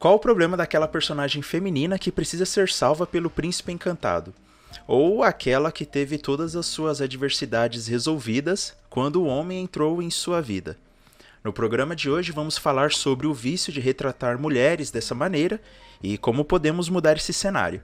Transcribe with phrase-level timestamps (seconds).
[0.00, 4.32] Qual o problema daquela personagem feminina que precisa ser salva pelo príncipe encantado?
[4.88, 10.40] Ou aquela que teve todas as suas adversidades resolvidas quando o homem entrou em sua
[10.40, 10.78] vida?
[11.44, 15.60] No programa de hoje vamos falar sobre o vício de retratar mulheres dessa maneira
[16.02, 17.82] e como podemos mudar esse cenário.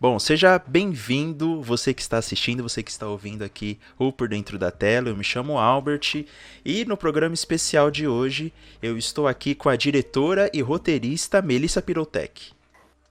[0.00, 4.56] Bom, seja bem-vindo, você que está assistindo, você que está ouvindo aqui ou por dentro
[4.56, 5.08] da tela.
[5.08, 6.24] Eu me chamo Albert
[6.64, 11.82] e no programa especial de hoje eu estou aqui com a diretora e roteirista Melissa
[11.82, 12.52] Pirotec.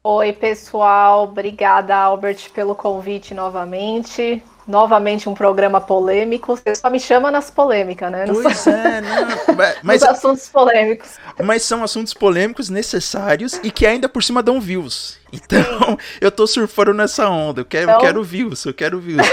[0.02, 1.26] Oi, pessoal.
[1.26, 6.56] Obrigada, Albert, pelo convite novamente novamente um programa polêmico.
[6.56, 8.26] Você só me chama nas polêmicas, né?
[8.28, 9.56] Pois é, não.
[9.82, 11.12] Mas, Nos assuntos polêmicos.
[11.44, 15.18] Mas são assuntos polêmicos necessários e que ainda por cima dão views.
[15.32, 17.62] Então, eu tô surfando nessa onda.
[17.62, 17.96] Eu quero, então...
[17.96, 19.26] eu quero views, eu quero views.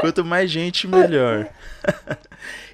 [0.00, 1.48] Quanto mais gente, melhor.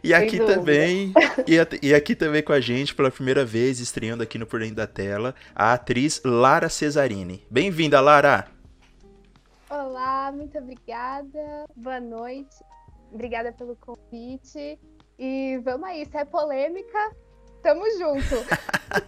[0.02, 1.14] E aqui também,
[1.46, 4.76] e, e, aqui também com a gente, pela primeira vez, estreando aqui no Por Dentro
[4.76, 7.42] da Tela, a atriz Lara Cesarini.
[7.50, 8.53] Bem-vinda, Lara!
[9.74, 11.66] Olá, muito obrigada.
[11.74, 12.54] Boa noite.
[13.12, 14.78] Obrigada pelo convite.
[15.18, 17.16] E vamos aí, se é polêmica,
[17.60, 18.36] tamo junto.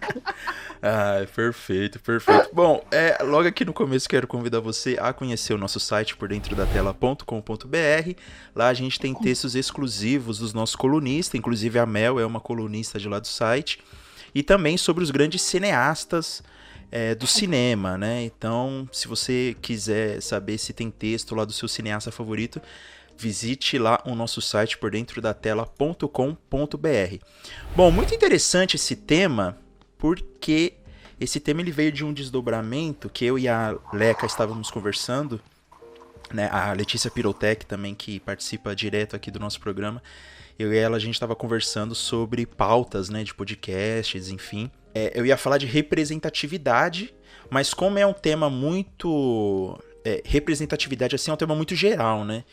[0.83, 2.49] ah, perfeito, perfeito.
[2.51, 6.27] Bom, é, logo aqui no começo quero convidar você a conhecer o nosso site por
[6.27, 8.19] dentro da tela.com.br.
[8.53, 12.99] Lá a gente tem textos exclusivos dos nossos colunistas, inclusive a Mel é uma colunista
[12.99, 13.81] de lá do site.
[14.35, 16.43] E também sobre os grandes cineastas
[16.91, 18.23] é, do cinema, né?
[18.23, 22.61] Então, se você quiser saber se tem texto lá do seu cineasta favorito,
[23.17, 26.07] visite lá o nosso site por dentro da tela.com.br.
[27.75, 29.57] Bom, muito interessante esse tema,
[29.97, 30.73] porque
[31.19, 35.41] esse tema ele veio de um desdobramento que eu e a Leca estávamos conversando,
[36.31, 36.49] né?
[36.51, 40.01] A Letícia Pirotec também que participa direto aqui do nosso programa.
[40.57, 44.71] Eu e ela a gente estava conversando sobre pautas, né, de podcasts, enfim.
[44.93, 47.13] É, eu ia falar de representatividade,
[47.49, 49.79] mas como é um tema muito.
[50.03, 52.43] É, representatividade assim é um tema muito geral, né?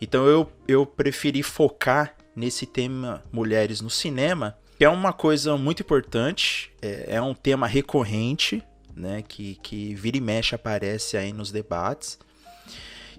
[0.00, 5.82] Então eu, eu preferi focar nesse tema mulheres no cinema, que é uma coisa muito
[5.82, 8.62] importante, é, é um tema recorrente,
[8.96, 9.22] né?
[9.22, 12.18] Que, que vira e mexe aparece aí nos debates.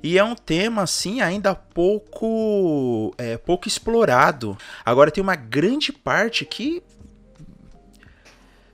[0.06, 4.56] E é um tema, assim, ainda pouco, é, pouco explorado.
[4.86, 6.84] Agora tem uma grande parte que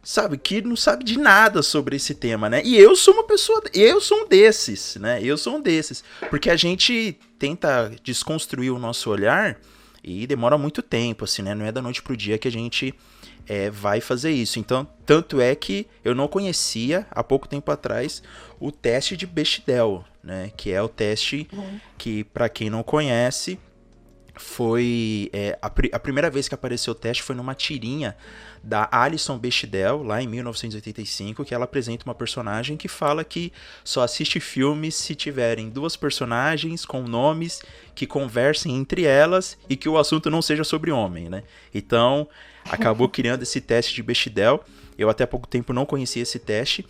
[0.04, 2.62] sabe, que não sabe de nada sobre esse tema, né?
[2.66, 5.24] E eu sou uma pessoa, eu sou um desses, né?
[5.24, 9.58] Eu sou um desses, porque a gente tenta desconstruir o nosso olhar
[10.04, 11.56] e demora muito tempo, assim, né?
[11.56, 12.94] Não é da noite pro dia que a gente
[13.48, 14.60] é, vai fazer isso.
[14.60, 18.22] Então, tanto é que eu não conhecia há pouco tempo atrás
[18.60, 20.52] o teste de Bechdel, né?
[20.56, 21.80] Que é o teste uhum.
[21.98, 23.60] que, para quem não conhece,
[24.36, 28.16] foi é, a, a, primeira vez que apareceu o teste foi numa tirinha
[28.64, 33.52] da Alison Bechdel, lá em 1985, que ela apresenta uma personagem que fala que
[33.84, 37.62] só assiste filmes se tiverem duas personagens com nomes
[37.96, 41.44] que conversem entre elas e que o assunto não seja sobre homem, né?
[41.74, 42.28] Então,
[42.66, 44.64] acabou criando esse teste de Bechdel
[45.02, 46.86] eu até há pouco tempo não conhecia esse teste.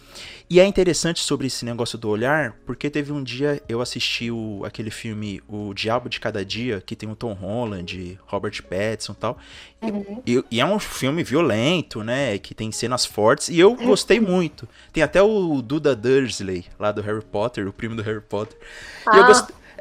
[0.50, 4.64] E é interessante sobre esse negócio do olhar, porque teve um dia eu assisti o,
[4.66, 9.16] aquele filme O Diabo de Cada Dia, que tem o Tom Holland, Robert Pattinson e
[9.16, 9.38] tal.
[9.82, 10.22] Uhum.
[10.26, 12.38] E, e, é um filme violento, né?
[12.38, 13.50] Que tem cenas fortes.
[13.50, 14.68] E eu gostei muito.
[14.92, 18.58] Tem até o Duda Dursley, lá do Harry Potter, o primo do Harry Potter.
[19.06, 19.16] Ah.
[19.16, 19.28] E eu ah.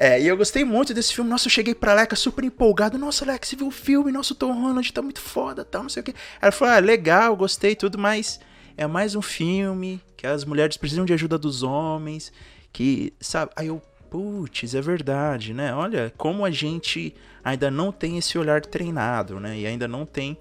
[0.02, 1.28] É, e eu gostei muito desse filme.
[1.28, 2.96] Nossa, eu cheguei pra Leca super empolgado.
[2.96, 4.10] Nossa, Leca, você viu o filme?
[4.10, 6.14] Nossa, o Tom Holland tá muito foda, tal, não sei o que.
[6.40, 8.40] Ela falou, ah, legal, gostei tudo, mas
[8.78, 12.32] é mais um filme que as mulheres precisam de ajuda dos homens,
[12.72, 13.52] que, sabe?
[13.54, 15.74] Aí eu, putz, é verdade, né?
[15.74, 19.58] Olha, como a gente ainda não tem esse olhar treinado, né?
[19.58, 20.38] E ainda não tem...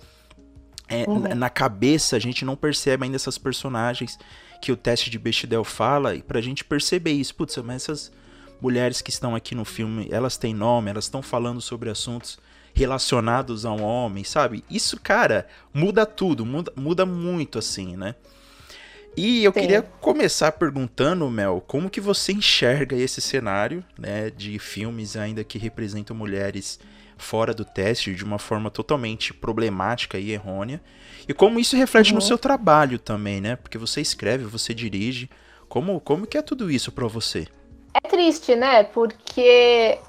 [0.87, 1.35] É, uhum.
[1.35, 4.17] Na cabeça, a gente não percebe ainda essas personagens
[4.61, 8.19] que o teste de Bechdel fala, e pra gente perceber isso, putz, mas essas
[8.61, 12.39] mulheres que estão aqui no filme, elas têm nome, elas estão falando sobre assuntos
[12.73, 14.63] relacionados a um homem, sabe?
[14.69, 18.15] Isso, cara, muda tudo, muda, muda muito assim, né?
[19.17, 19.61] E eu Sim.
[19.61, 25.57] queria começar perguntando, Mel, como que você enxerga esse cenário, né, de filmes ainda que
[25.57, 26.79] representam mulheres
[27.17, 30.81] fora do teste de uma forma totalmente problemática e errônea,
[31.27, 32.15] e como isso reflete uhum.
[32.15, 33.55] no seu trabalho também, né?
[33.57, 35.29] Porque você escreve, você dirige,
[35.67, 37.47] como como que é tudo isso para você?
[38.04, 38.84] É triste, né?
[38.84, 40.00] Porque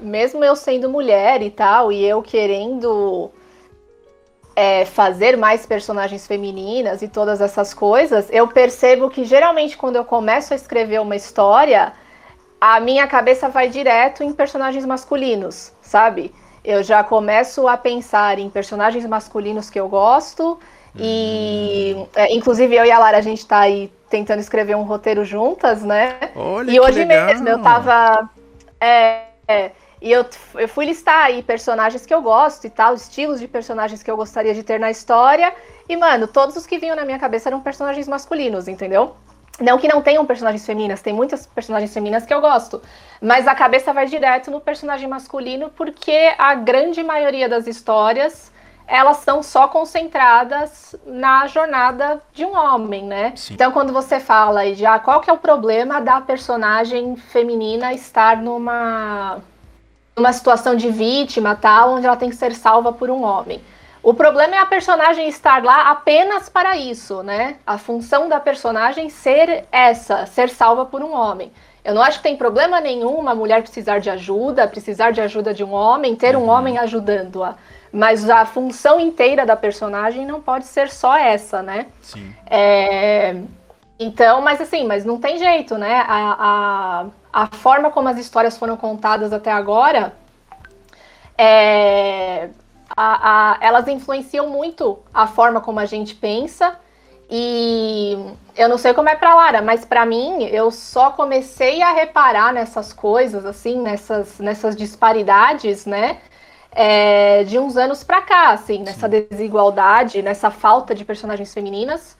[0.00, 3.30] mesmo eu sendo mulher e tal, e eu querendo
[4.56, 10.04] é, fazer mais personagens femininas e todas essas coisas, eu percebo que geralmente quando eu
[10.04, 11.92] começo a escrever uma história,
[12.60, 16.34] a minha cabeça vai direto em personagens masculinos, sabe?
[16.64, 20.58] Eu já começo a pensar em personagens masculinos que eu gosto
[20.98, 25.24] E, é, inclusive, eu e a Lara, a gente tá aí tentando escrever um roteiro
[25.24, 26.18] juntas, né?
[26.34, 27.26] Olha, e hoje legal.
[27.28, 28.28] mesmo eu tava.
[28.80, 29.70] É, é,
[30.02, 34.02] e eu, eu fui listar aí personagens que eu gosto e tal, estilos de personagens
[34.02, 35.54] que eu gostaria de ter na história.
[35.88, 39.14] E, mano, todos os que vinham na minha cabeça eram personagens masculinos, entendeu?
[39.60, 42.80] Não que não tenham personagens femininas, tem muitas personagens femininas que eu gosto.
[43.20, 48.49] Mas a cabeça vai direto no personagem masculino, porque a grande maioria das histórias
[48.90, 53.32] elas são só concentradas na jornada de um homem, né?
[53.36, 53.54] Sim.
[53.54, 57.92] Então, quando você fala aí de ah, qual que é o problema da personagem feminina
[57.94, 59.38] estar numa,
[60.16, 63.62] numa situação de vítima, tal, onde ela tem que ser salva por um homem.
[64.02, 67.56] O problema é a personagem estar lá apenas para isso, né?
[67.64, 71.52] A função da personagem ser essa, ser salva por um homem.
[71.84, 75.54] Eu não acho que tem problema nenhum uma mulher precisar de ajuda, precisar de ajuda
[75.54, 76.48] de um homem, ter um Uhum.
[76.48, 77.54] homem ajudando-a.
[77.92, 81.86] Mas a função inteira da personagem não pode ser só essa, né?
[82.02, 82.34] Sim.
[82.46, 83.36] É,
[83.98, 86.04] Então, mas assim, mas não tem jeito, né?
[86.08, 90.14] A, a, a forma como as histórias foram contadas até agora,
[91.36, 92.48] é,
[92.96, 96.76] a, a- elas influenciam muito a forma como a gente pensa.
[97.32, 98.16] E
[98.56, 102.52] eu não sei como é pra Lara, mas pra mim eu só comecei a reparar
[102.52, 106.18] nessas coisas, assim, nessas, nessas disparidades, né?
[106.72, 112.16] É, de uns anos pra cá, assim, nessa desigualdade, nessa falta de personagens femininas,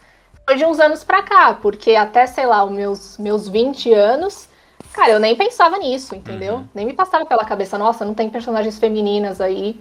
[0.46, 4.48] foi de uns anos pra cá, porque até, sei lá, os meus, meus 20 anos,
[4.92, 6.56] cara, eu nem pensava nisso, entendeu?
[6.56, 6.68] Uhum.
[6.74, 9.80] Nem me passava pela cabeça, nossa, não tem personagens femininas aí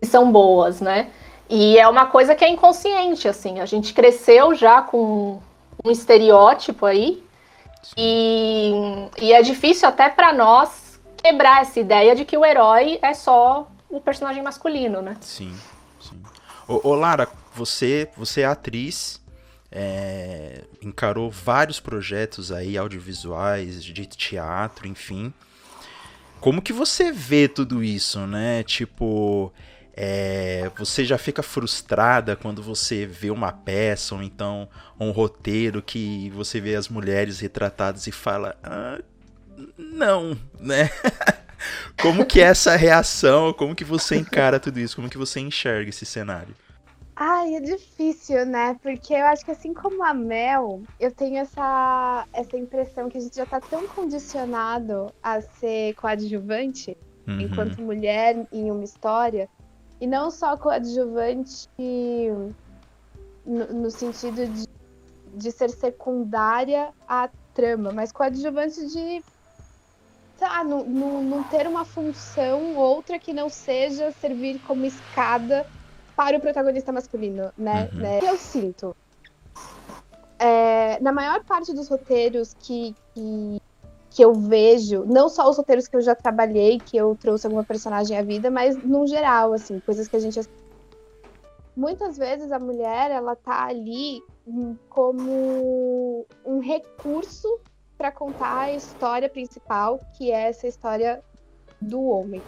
[0.00, 1.10] que são boas, né?
[1.48, 5.38] E é uma coisa que é inconsciente, assim, a gente cresceu já com
[5.84, 7.22] um estereótipo aí,
[7.96, 8.72] e,
[9.20, 10.85] e é difícil até pra nós
[11.26, 15.16] quebrar essa ideia de que o herói é só o personagem masculino, né?
[15.20, 15.52] Sim,
[16.00, 16.22] sim.
[16.68, 19.20] Ô, ô, Lara, você, você é atriz,
[19.72, 25.34] é, encarou vários projetos aí, audiovisuais, de teatro, enfim.
[26.40, 28.62] Como que você vê tudo isso, né?
[28.62, 29.52] Tipo,
[29.96, 34.68] é, você já fica frustrada quando você vê uma peça ou então
[35.00, 39.00] um roteiro que você vê as mulheres retratadas e fala, ah,
[39.76, 40.90] não, né?
[42.00, 43.52] Como que é essa reação?
[43.52, 44.96] Como que você encara tudo isso?
[44.96, 46.54] Como que você enxerga esse cenário?
[47.16, 48.76] Ai, é difícil, né?
[48.82, 53.20] Porque eu acho que assim como a Mel, eu tenho essa, essa impressão que a
[53.20, 59.48] gente já tá tão condicionado a ser coadjuvante Uhum, enquanto mulher em uma história.
[60.00, 61.68] E não só coadjuvante
[63.44, 64.66] no, no sentido de,
[65.34, 69.22] de ser secundária à trama, mas coadjuvante de
[70.44, 75.66] lá, não, não, não ter uma função outra que não seja servir como escada
[76.14, 77.88] para o protagonista masculino, né?
[77.92, 78.00] Uhum.
[78.00, 78.20] né?
[78.22, 78.96] Eu sinto.
[80.38, 83.60] É, na maior parte dos roteiros que, que,
[84.10, 87.64] que eu vejo, não só os roteiros que eu já trabalhei, que eu trouxe alguma
[87.64, 90.40] personagem à vida, mas no geral, assim, coisas que a gente.
[91.76, 97.48] Muitas vezes a mulher, ela tá ali hum, como um recurso
[97.96, 101.22] para contar a história principal, que é essa história
[101.80, 102.42] do homem.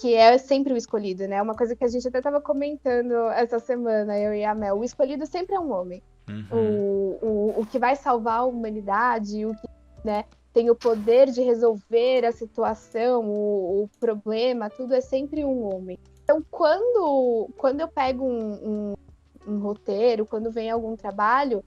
[0.00, 1.40] Que é sempre o escolhido, né?
[1.40, 4.78] Uma coisa que a gente até tava comentando essa semana, eu e a Mel.
[4.78, 9.44] O escolhido sempre é um homem uhum, o, o, o que vai salvar a humanidade,
[9.44, 9.68] o que
[10.04, 15.74] né, tem o poder de resolver a situação, o, o problema, tudo é sempre um
[15.74, 15.98] homem.
[16.22, 18.94] Então, quando, quando eu pego um, um,
[19.46, 21.62] um roteiro, quando vem algum trabalho,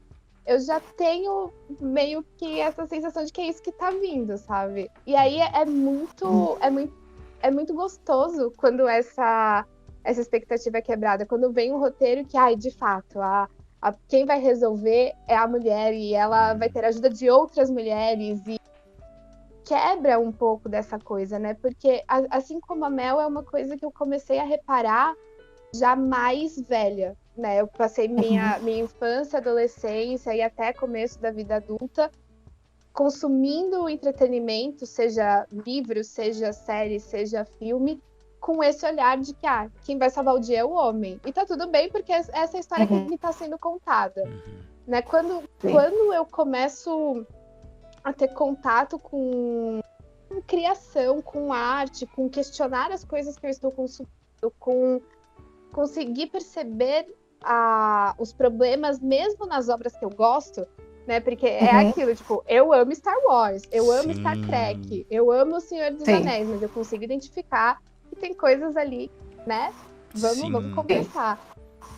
[0.47, 4.89] eu já tenho meio que essa sensação de que é isso que tá vindo, sabe?
[5.05, 6.93] E aí é, é muito, é muito,
[7.41, 9.65] é muito gostoso quando essa,
[10.03, 13.49] essa expectativa é quebrada, quando vem um roteiro que, ai, de fato, a,
[13.81, 17.69] a- quem vai resolver é a mulher e ela vai ter a ajuda de outras
[17.69, 18.57] mulheres e
[19.65, 21.53] quebra um pouco dessa coisa, né?
[21.55, 25.13] Porque a- assim como a Mel é uma coisa que eu comecei a reparar
[25.75, 27.62] já mais velha, né?
[27.62, 32.12] Eu passei minha, minha infância, adolescência e até começo da vida adulta
[32.98, 38.01] consumindo entretenimento, seja livro, seja série, seja filme,
[38.39, 41.22] com esse olhar de que ah, quem vai salvar o dia é o homem.
[41.24, 43.06] E tá tudo bem, porque essa é a história Uhum.
[43.06, 44.24] que está sendo contada.
[44.24, 44.62] uhum.
[44.88, 45.03] Né?
[45.03, 45.72] Quando, Sim.
[45.74, 47.24] quando eu começo
[48.03, 49.79] a ter contato com,
[50.27, 54.10] com criação, com arte, com questionar as coisas que eu estou consumindo,
[54.58, 55.00] com
[55.72, 57.06] conseguir perceber
[57.44, 60.65] a, os problemas mesmo nas obras que eu gosto,
[61.08, 61.20] né?
[61.20, 61.89] Porque é Uhum.
[61.89, 64.20] aquilo, tipo, eu amo Star Wars, eu amo Sim.
[64.20, 66.15] Star Trek, eu amo O Senhor dos Sim.
[66.15, 67.77] Anéis, mas eu consigo identificar
[68.10, 69.10] que tem coisas ali,
[69.46, 69.72] né?
[70.13, 70.51] Vamos, Sim.
[70.51, 71.39] vamos conversar.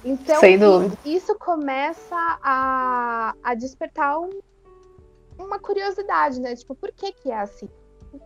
[0.03, 0.97] Então, Sem dúvida.
[1.05, 4.39] isso começa a, a despertar um-
[5.37, 6.55] uma curiosidade, né?
[6.55, 7.67] Tipo, por que que é assim?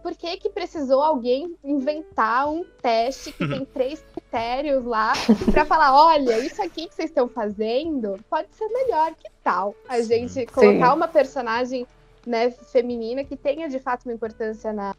[0.01, 5.13] Por que que precisou alguém inventar um teste que tem três critérios lá
[5.51, 9.75] pra falar, olha, isso aqui que vocês estão fazendo pode ser melhor, que tal?
[9.87, 11.85] A gente colocar uma personagem
[12.25, 14.95] né, feminina que tenha de fato uma importância na,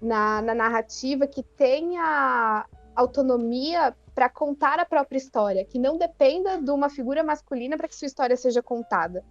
[0.00, 6.70] na, na narrativa, que tenha autonomia para contar a própria história, que não dependa de
[6.70, 9.22] uma figura masculina para que sua história seja contada.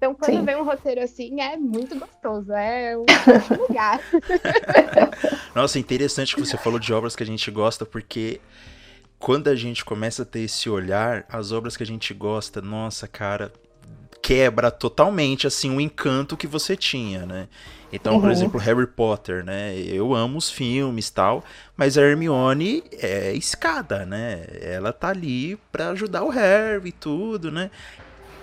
[0.00, 0.44] Então, quando Sim.
[0.46, 3.04] vem um roteiro assim, é muito gostoso, é um
[3.54, 4.00] lugar.
[5.54, 8.40] Nossa, interessante que você falou de obras que a gente gosta, porque
[9.18, 13.08] quando a gente começa a ter esse olhar, as obras que a gente gosta, nossa,
[13.08, 13.52] cara,
[14.22, 17.48] quebra totalmente assim o encanto que você tinha, né?
[17.92, 18.32] Então, por Uhum.
[18.32, 19.76] exemplo, Harry Potter, né?
[19.78, 21.44] Eu amo os filmes e tal,
[21.76, 24.46] mas a Hermione é escada, né?
[24.62, 27.70] Ela tá ali pra ajudar o Harry e tudo, né?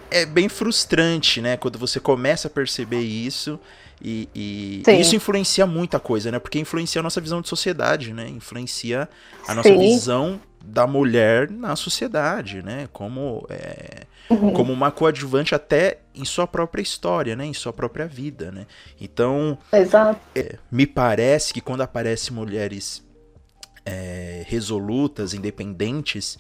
[0.10, 1.58] É bem frustrante, né?
[1.58, 3.60] Quando você começa a perceber isso
[4.02, 6.40] e, e isso influencia muita coisa, né?
[6.40, 8.28] Porque influencia a nossa visão de sociedade, né?
[8.30, 9.10] Influencia
[9.48, 9.78] a nossa Sim.
[9.80, 12.88] visão da mulher na sociedade, né?
[12.94, 14.52] Como, é, Uhum.
[14.52, 17.46] como uma coadjuvante até em sua própria história, né?
[17.46, 18.66] Em sua própria vida, né?
[19.00, 20.20] Então, Exato.
[20.72, 23.04] me parece que quando aparecem mulheres
[23.86, 26.38] é, resolutas, independentes,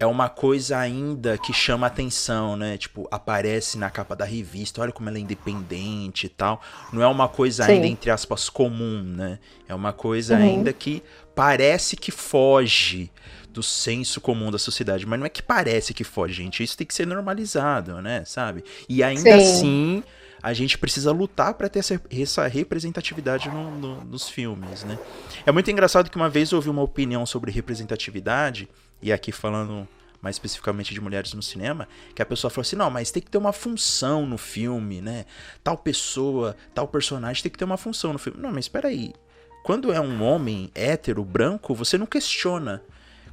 [0.00, 2.78] é uma coisa ainda que chama atenção, né?
[2.78, 6.62] Tipo, aparece na capa da revista, olha como ela é independente e tal.
[6.90, 7.72] Não é uma coisa Sim.
[7.72, 9.38] ainda, entre aspas, comum, né?
[9.68, 10.42] É uma coisa Uhum.
[10.42, 11.02] ainda que
[11.34, 13.12] parece que foge
[13.50, 15.04] do senso comum da sociedade.
[15.04, 16.62] Mas não é que parece que foge, gente.
[16.62, 18.24] Isso tem que ser normalizado, né?
[18.24, 18.64] Sabe?
[18.88, 19.36] E ainda Sim.
[19.36, 20.04] assim,
[20.42, 24.98] a gente precisa lutar para ter essa, essa representatividade no- no- nos filmes, né?
[25.44, 28.66] É muito engraçado que uma vez eu ouvi uma opinião sobre representatividade,
[29.02, 29.88] e aqui falando
[30.20, 33.30] mais especificamente de mulheres no cinema, que a pessoa falou assim: não, mas tem que
[33.30, 35.24] ter uma função no filme, né?
[35.64, 38.40] Tal pessoa, tal personagem tem que ter uma função no filme.
[38.40, 39.14] Não, mas espera aí.
[39.62, 42.82] Quando é um homem hétero, branco, você não questiona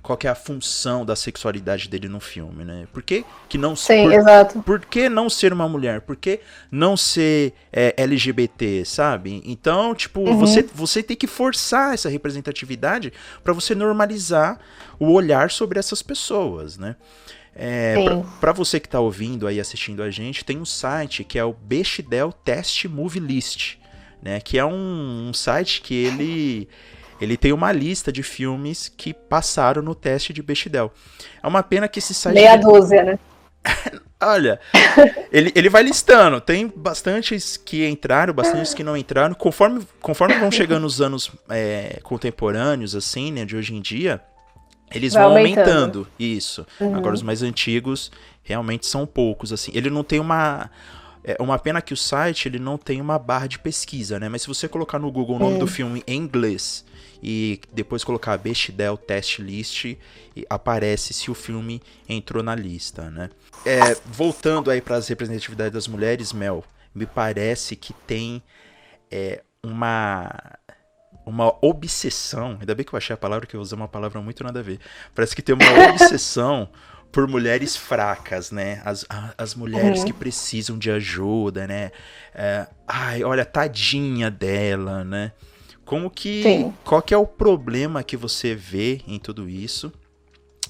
[0.08, 2.88] qual é a função da sexualidade dele no filme, né?
[2.94, 4.64] Por que, que não Sim, por- exato.
[4.64, 6.00] por que não ser uma mulher?
[6.00, 6.40] Por que
[6.72, 9.42] não ser é, LGBT, sabe?
[9.44, 10.38] Então, tipo, Uhum.
[10.38, 13.12] você, você tem que forçar essa representatividade
[13.44, 14.58] pra você normalizar
[14.98, 16.96] o olhar sobre essas pessoas, né?
[17.54, 17.96] É,
[18.40, 21.52] pra você que tá ouvindo aí, assistindo a gente, tem um site que é o
[21.52, 23.76] Bechdel Test Movie List,
[24.22, 24.40] né?
[24.40, 26.70] Que é um, um site que ele...
[27.20, 30.92] Ele tem uma lista de filmes que passaram no teste de Bechdel.
[31.42, 32.36] É uma pena que esse site...
[32.36, 33.20] Meia dúzia, né?
[34.20, 34.60] Olha,
[35.32, 36.42] ele, ele vai listando.
[36.42, 39.36] Tem bastantes que entraram, bastantes que não entraram.
[39.36, 44.20] Conforme, conforme vão chegando os anos é, contemporâneos, assim, né, de hoje em dia,
[44.92, 45.70] eles Vai vão aumentando.
[45.70, 46.08] aumentando.
[46.18, 46.66] Isso.
[46.80, 46.96] Uhum.
[46.96, 49.72] Agora, os mais antigos realmente são poucos, assim.
[49.76, 50.70] Ele não tem uma.
[51.24, 54.30] É uma pena que o site ele não tem uma barra de pesquisa, né?
[54.30, 55.60] Mas se você colocar no Google o nome É.
[55.60, 56.86] do filme em inglês
[57.22, 59.98] e depois colocar Bechdel Test List, e
[60.50, 63.30] aparece se o filme entrou na lista, né?
[63.66, 68.42] É, voltando aí para as representatividades das mulheres, Mel, me parece que tem
[69.12, 70.30] é, uma
[71.26, 74.44] uma obsessão, ainda bem que eu achei a palavra que eu usei uma palavra muito
[74.44, 74.80] nada a ver.
[75.14, 76.70] Parece que tem uma obsessão
[77.12, 78.82] por mulheres fracas, né?
[78.86, 79.06] As,
[79.38, 80.06] as mulheres Uhum.
[80.06, 81.92] que precisam de ajuda, né?
[82.34, 85.34] É, ai, olha, tadinha dela, né?
[85.88, 86.44] Como que.
[86.44, 86.74] Sim.
[86.84, 89.92] Qual que é o problema que você vê em tudo isso?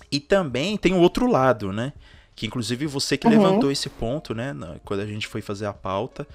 [0.10, 1.92] E também tem o outro lado, né?
[2.36, 3.34] Que inclusive você que Uhum.
[3.34, 4.56] levantou esse ponto, né?
[4.86, 6.26] quando a gente foi fazer a pauta.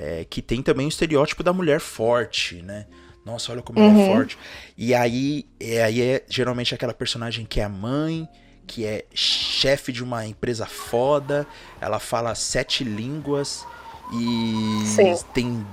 [0.00, 2.86] é, que tem também o estereótipo da mulher forte, né?
[3.26, 4.06] Nossa, olha como ela é Uhum.
[4.06, 4.38] forte.
[4.76, 8.28] E aí, é, aí é geralmente aquela personagem que é a mãe,
[8.64, 11.44] que é chefe de uma empresa foda,
[11.80, 13.66] ela fala sete línguas
[14.12, 15.14] e Sim.
[15.34, 15.66] tem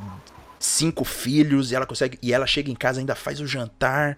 [0.65, 4.17] cinco filhos e ela consegue e ela chega em casa e ainda faz o jantar,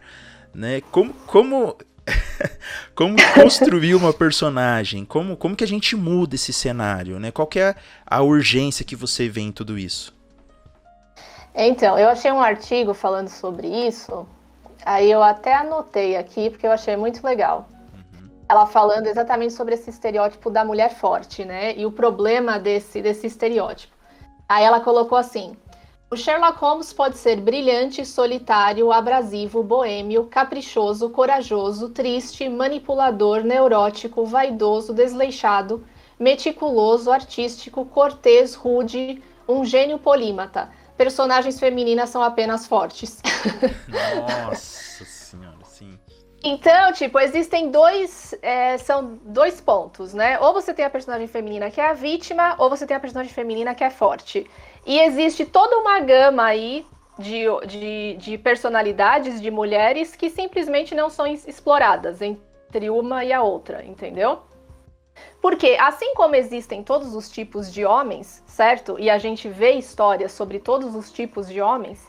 [0.53, 0.81] né?
[0.91, 1.77] Como como
[2.95, 5.05] como construir uma personagem?
[5.05, 7.31] Como como que a gente muda esse cenário, né?
[7.31, 7.75] Qual que é
[8.05, 10.15] a urgência que você vê em tudo isso?
[11.59, 14.27] Então, eu achei um artigo falando sobre isso.
[14.85, 17.67] Aí eu até anotei aqui, porque eu achei muito legal.
[18.47, 21.75] Ela falando exatamente sobre esse estereótipo da mulher forte, né?
[21.75, 23.93] E o problema desse, desse estereótipo.
[24.47, 25.57] Aí ela colocou assim:
[26.09, 34.93] o Sherlock Holmes pode ser brilhante, solitário, abrasivo, boêmio, caprichoso, corajoso, triste, manipulador, neurótico, vaidoso,
[34.93, 35.85] desleixado,
[36.17, 40.69] meticuloso, artístico, cortês, rude, um gênio polímata.
[40.95, 43.21] Personagens femininas são apenas fortes.
[44.47, 45.99] Nossa senhora, sim.
[46.43, 48.33] Então, tipo, existem dois.
[48.41, 50.39] É, são dois pontos, né?
[50.39, 53.33] Ou você tem a personagem feminina que é a vítima, ou você tem a personagem
[53.33, 54.49] feminina que é forte.
[54.87, 56.87] E existe toda uma gama aí
[57.19, 63.41] de, de, de personalidades de mulheres que simplesmente não são exploradas entre uma e a
[63.41, 64.39] outra, entendeu?
[65.41, 68.97] Porque assim como existem todos os tipos de homens, certo?
[68.97, 72.07] E a gente vê histórias sobre todos os tipos de homens,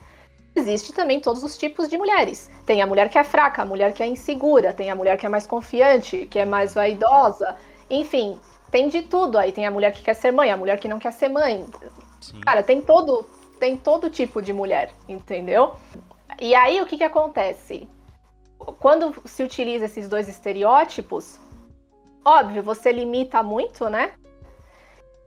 [0.55, 2.49] existe também todos os tipos de mulheres.
[2.65, 5.27] Tem a mulher que é fraca, a mulher que é insegura, tem a mulher que
[5.27, 7.57] é mais confiante, que é mais vaidosa,
[7.91, 8.39] enfim,
[8.71, 9.51] tem de tudo aí.
[9.51, 11.67] Tem a mulher que quer ser mãe, a mulher que não quer ser mãe.
[12.29, 12.41] Sim.
[12.41, 13.25] Cara, tem todo,
[13.59, 15.77] tem todo tipo de mulher, entendeu?
[16.41, 17.89] E aí o que que acontece?
[18.59, 21.39] Quando se utiliza esses dois estereótipos,
[22.25, 24.13] óbvio, você limita muito, né?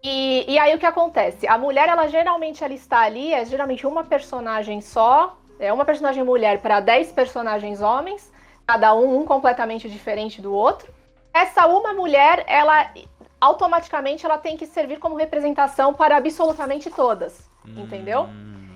[0.04, 1.48] E, e aí o que acontece?
[1.48, 6.24] A mulher, ela geralmente ela está ali, é geralmente uma personagem só, é uma personagem
[6.24, 8.32] mulher para 10 personagens homens,
[8.68, 10.92] cada um, um completamente diferente do outro.
[11.34, 12.92] Essa uma mulher, ela
[13.42, 17.82] automaticamente ela tem que servir como representação para absolutamente todas, hum.
[17.84, 18.30] entendeu?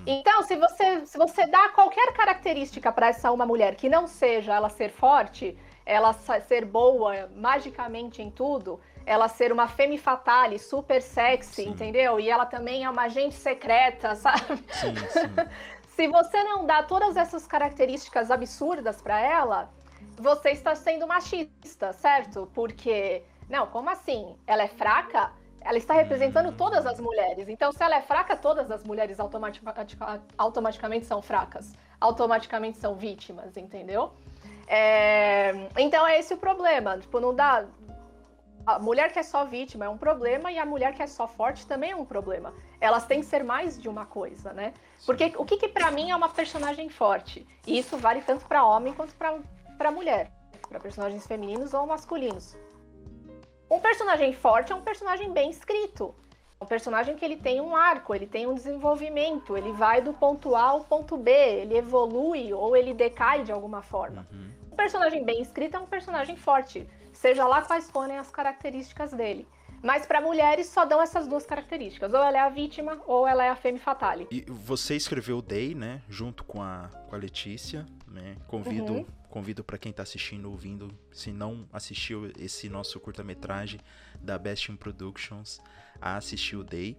[0.04, 4.54] Então, se você, se você dá qualquer característica para essa uma mulher que não seja
[4.54, 11.00] ela ser forte, ela ser boa magicamente em tudo, ela ser uma femme fatale, super
[11.00, 11.68] sexy, sim.
[11.68, 12.18] entendeu?
[12.18, 14.56] E ela também é uma agente secreta, sabe?
[14.72, 15.48] Sim, sim.
[15.96, 19.70] Se você não dá todas essas características absurdas para ela,
[20.18, 22.50] você está sendo machista, certo?
[22.54, 24.36] Porque, não, como assim?
[24.46, 25.32] Ela é fraca?
[25.60, 26.56] Ela está representando hum.
[26.56, 27.48] todas as mulheres.
[27.48, 29.62] Então, se ela é fraca, todas as mulheres automatic
[30.38, 31.72] automaticamente são fracas.
[32.00, 34.12] Automaticamente são vítimas, entendeu?
[34.66, 35.52] É...
[35.78, 36.98] Então é esse o problema.
[36.98, 37.66] Tipo, não dá
[38.66, 41.28] a mulher que é só vítima é um problema e a mulher que é só
[41.28, 42.52] forte também é um problema.
[42.80, 44.74] Elas têm que ser mais de uma coisa, né?
[45.06, 47.46] Porque o que, que para mim é uma personagem forte?
[47.64, 50.32] E isso vale tanto para homem quanto para mulher,
[50.68, 52.56] para personagens femininos ou masculinos.
[53.70, 56.14] Um personagem forte é um personagem bem escrito.
[56.60, 60.12] É um personagem que ele tem um arco, ele tem um desenvolvimento, ele vai do
[60.12, 64.26] ponto A ao ponto B, ele evolui ou ele decai de alguma forma.
[64.32, 64.50] Uhum.
[64.72, 69.48] Um personagem bem escrito é um personagem forte seja lá quais forem as características dele.
[69.82, 72.12] Mas para mulheres só dão essas duas características.
[72.12, 74.26] Ou ela é a vítima, ou ela é a femme fatale.
[74.30, 76.02] E você escreveu o Day, né?
[76.08, 77.86] Junto com a, com a Letícia.
[78.08, 78.36] Né?
[78.46, 79.06] Convido, uhum.
[79.28, 83.80] Convido para quem está assistindo, ouvindo, se não assistiu esse nosso curta-metragem
[84.20, 85.60] da Best in Productions,
[86.00, 86.96] a assistir o Day.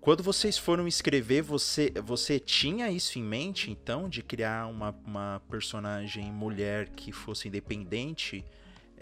[0.00, 5.42] Quando vocês foram escrever, você, você tinha isso em mente, então, de criar uma, uma
[5.48, 8.44] personagem mulher que fosse independente?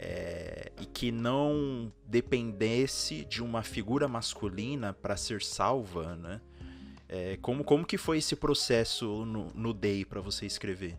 [0.02, 6.40] é, e que não dependesse de uma figura masculina para ser salva, né?
[7.06, 10.96] É, como, como que foi esse processo no, no Day para você escrever?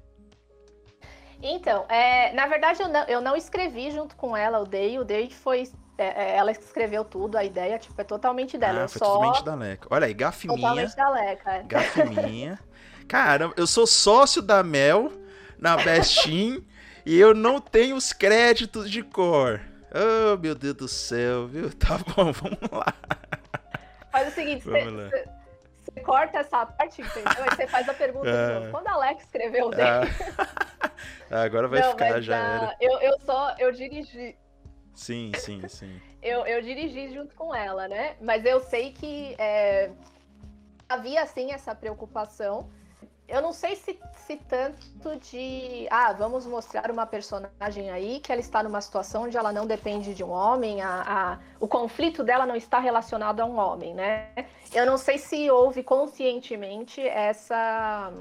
[1.42, 5.04] Então, é, na verdade eu não, eu não escrevi junto com ela o Day, o
[5.04, 8.82] Day foi é, é ela escreveu tudo, a ideia tipo, é totalmente dela.
[8.82, 9.06] Ah, eu foi só...
[9.06, 9.88] totalmente da Leca.
[9.90, 10.96] Olha aí, gafe totalmente minha.
[10.96, 11.52] da Leca.
[11.52, 11.64] É.
[11.64, 12.60] Gafe minha.
[13.08, 15.12] Cara, eu sou sócio da Mel
[15.60, 16.66] na Bestin
[17.06, 19.60] e eu não tenho os créditos de cor.
[19.94, 21.70] Oh, meu Deus do céu, viu?
[21.78, 22.94] Tá bom, vamos lá.
[24.12, 25.26] Faz o seguinte, você,
[25.94, 27.44] você corta essa parte, entendeu?
[27.44, 28.68] Aí você faz a pergunta de novo.
[28.68, 28.72] Ah.
[28.72, 30.02] Quando a Alex escreveu o ah.
[31.44, 32.78] Agora vai não, ficar, já uh, era.
[32.80, 34.38] Eu, eu só, eu dirigi.
[34.94, 36.02] Sim, sim, sim.
[36.22, 38.16] eu, eu dirigi junto com ela, né?
[38.22, 39.90] Mas eu sei que é,
[40.88, 42.70] havia, sim, essa preocupação
[43.32, 45.88] eu não sei se, se tanto de.
[45.90, 50.14] Ah, vamos mostrar uma personagem aí que ela está numa situação onde ela não depende
[50.14, 54.28] de um homem, a, a, o conflito dela não está relacionado a um homem, né?
[54.74, 58.12] Eu não sei se houve conscientemente essa,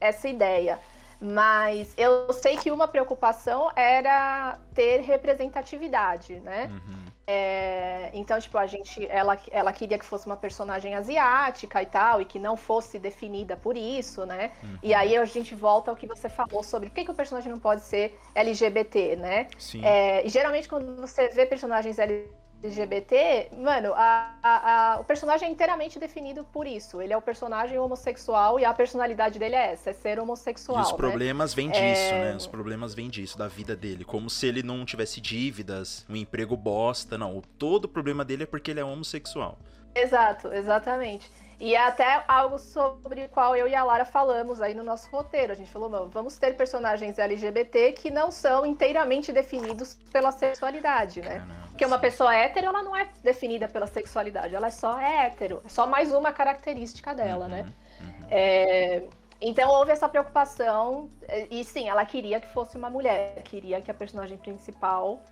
[0.00, 0.80] essa ideia.
[1.20, 6.70] Mas eu sei que uma preocupação era ter representatividade, né?
[6.70, 7.04] Uhum.
[7.26, 12.20] É, então, tipo, a gente, ela, ela queria que fosse uma personagem asiática e tal,
[12.20, 14.52] e que não fosse definida por isso, né?
[14.62, 14.78] Uhum.
[14.82, 17.50] E aí a gente volta ao que você falou sobre por que, que o personagem
[17.50, 19.48] não pode ser LGBT, né?
[19.58, 19.84] Sim.
[19.84, 25.48] É, e geralmente quando você vê personagens LGBT LGBT, mano, a, a, a, o personagem
[25.48, 27.02] é inteiramente definido por isso.
[27.02, 30.78] Ele é o personagem homossexual e a personalidade dele é essa, é ser homossexual.
[30.78, 30.96] E os né?
[30.96, 32.24] problemas vêm disso, é...
[32.24, 32.36] né?
[32.36, 34.02] Os problemas vêm disso, da vida dele.
[34.02, 37.18] Como se ele não tivesse dívidas, um emprego bosta.
[37.18, 39.58] Não, todo o problema dele é porque ele é homossexual.
[39.94, 41.30] Exato, exatamente.
[41.60, 45.08] E é até algo sobre o qual eu e a Lara falamos aí no nosso
[45.10, 45.52] roteiro.
[45.52, 51.20] A gente falou, não, vamos ter personagens LGBT que não são inteiramente definidos pela sexualidade,
[51.20, 51.38] né?
[51.38, 55.62] Caramba, Porque uma pessoa hétero, ela não é definida pela sexualidade, ela é só hétero.
[55.64, 57.60] É só mais uma característica dela, né?
[57.60, 58.14] uhum, né?
[58.20, 58.26] Uhum.
[58.30, 59.02] É...
[59.40, 61.10] Então houve essa preocupação,
[61.50, 65.22] e sim, ela queria que fosse uma mulher, queria que a personagem principal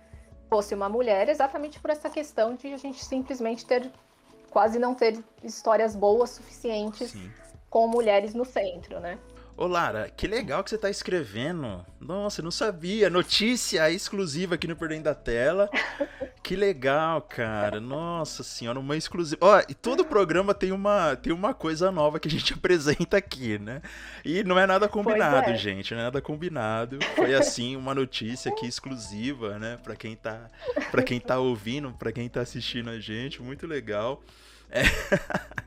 [0.49, 3.91] fosse uma mulher, exatamente por essa questão de a gente simplesmente ter
[4.53, 7.31] quase não ter histórias boas suficientes sim.
[7.71, 9.17] com mulheres no centro, né?
[9.57, 11.85] Ô Lara, que legal que você tá escrevendo.
[11.99, 13.09] Nossa, eu não sabia.
[13.09, 15.69] Notícia exclusiva aqui no Perdendo da Tela.
[16.43, 17.79] Que legal, cara.
[17.79, 19.39] Nossa senhora, uma exclusiva.
[19.39, 23.57] Ó, e todo programa tem uma, tem uma coisa nova que a gente apresenta aqui,
[23.57, 23.81] né?
[24.25, 25.55] E não é nada combinado, é.
[25.55, 25.93] gente.
[25.93, 26.99] Não é nada combinado.
[27.15, 29.79] Foi assim, uma notícia aqui exclusiva, né?
[29.81, 30.49] Pra quem tá,
[30.91, 33.41] pra quem tá ouvindo, pra quem tá assistindo a gente.
[33.41, 34.21] Muito legal.
[34.73, 34.83] É.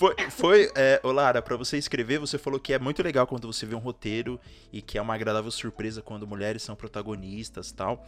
[0.00, 3.66] Foi, foi é, Lara, para você escrever, você falou que é muito legal quando você
[3.66, 4.40] vê um roteiro
[4.72, 8.06] e que é uma agradável surpresa quando mulheres são protagonistas tal.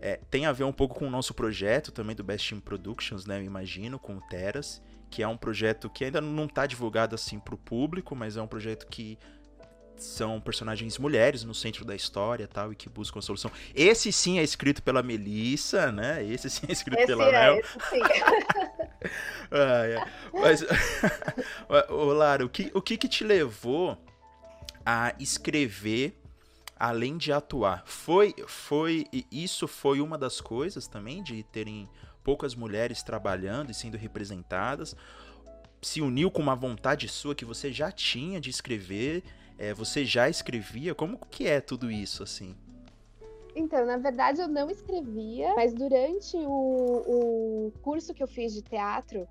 [0.00, 3.26] É, tem a ver um pouco com o nosso projeto também do Best Team Productions,
[3.26, 3.40] né?
[3.40, 7.40] Eu imagino, com o Teras, que é um projeto que ainda não está divulgado assim
[7.40, 9.18] pro público, mas é um projeto que
[10.02, 13.50] são personagens mulheres no centro da história tal e que buscam a solução.
[13.74, 16.24] Esse sim é escrito pela Melissa, né?
[16.24, 17.58] Esse sim é escrito esse pela é, Mel.
[17.58, 18.00] Esse sim.
[19.50, 20.04] ah, é.
[20.32, 20.64] Mas,
[21.88, 23.96] ô Lara, o que, o que que te levou
[24.84, 26.20] a escrever
[26.76, 27.84] além de atuar?
[27.86, 31.88] Foi, foi, isso foi uma das coisas também de terem
[32.24, 34.96] poucas mulheres trabalhando e sendo representadas?
[35.80, 39.24] Se uniu com uma vontade sua que você já tinha de escrever
[39.62, 40.92] é, você já escrevia?
[40.92, 42.56] Como que é tudo isso, assim?
[43.54, 48.60] Então, na verdade, eu não escrevia, mas durante o, o curso que eu fiz de
[48.60, 49.28] teatro,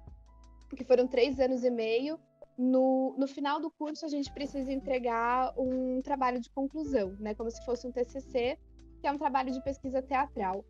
[0.74, 2.18] que foram três anos e meio,
[2.58, 7.36] no, no final do curso a gente precisa entregar um trabalho de conclusão, né?
[7.36, 8.58] Como se fosse um TCC,
[9.02, 10.64] que é um trabalho de pesquisa teatral.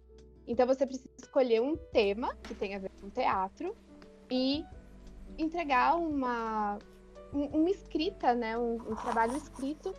[0.47, 3.76] Então você precisa escolher um tema que tenha a ver com teatro
[4.32, 4.65] e
[5.38, 6.80] entregar uma,
[7.33, 8.57] uma escrita, né?
[8.57, 9.93] Um, um, trabalho escrito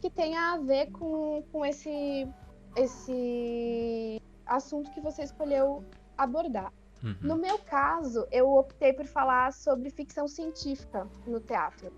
[0.00, 2.28] que tenha a ver com, com esse,
[2.76, 5.84] esse assunto que você escolheu
[6.16, 6.72] abordar.
[7.02, 7.16] Uhum.
[7.20, 11.92] No meu caso, eu optei por falar sobre ficção científica no teatro.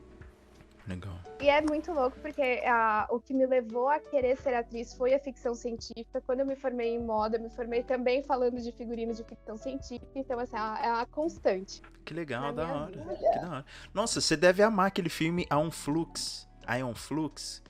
[0.87, 1.19] Legal.
[1.41, 5.15] E é muito louco porque a, o que me levou a querer ser atriz foi
[5.15, 6.21] a ficção científica.
[6.25, 9.57] Quando eu me formei em moda, eu me formei também falando de figurino de ficção
[9.57, 10.13] científica.
[10.15, 11.83] Então, assim, é uma constante.
[12.05, 12.93] Que legal, da hora.
[12.93, 13.65] Que da hora.
[13.93, 16.49] Nossa, você deve amar aquele filme Ion Flux.
[16.79, 17.63] Ion Flux.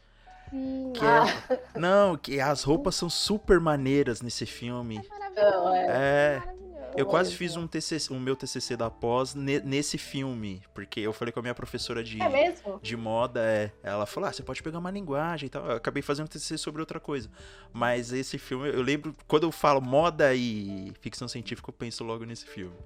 [0.50, 0.92] Sim.
[0.94, 1.08] Que é...
[1.08, 1.78] Ah.
[1.78, 4.98] Não, que as roupas são super maneiras nesse filme.
[4.98, 5.74] É maravilhoso.
[5.74, 5.86] É.
[5.86, 6.56] é.
[6.94, 11.12] Eu quase fiz um TCC, um meu TCC da pós ne, nesse filme, porque eu
[11.12, 14.62] falei com a minha professora de, é de moda, é, ela falou, ah, você pode
[14.62, 15.64] pegar uma linguagem e tal.
[15.66, 17.30] Eu acabei fazendo um TCC sobre outra coisa.
[17.72, 22.24] Mas esse filme, eu lembro, quando eu falo moda e ficção científica, eu penso logo
[22.24, 22.76] nesse filme.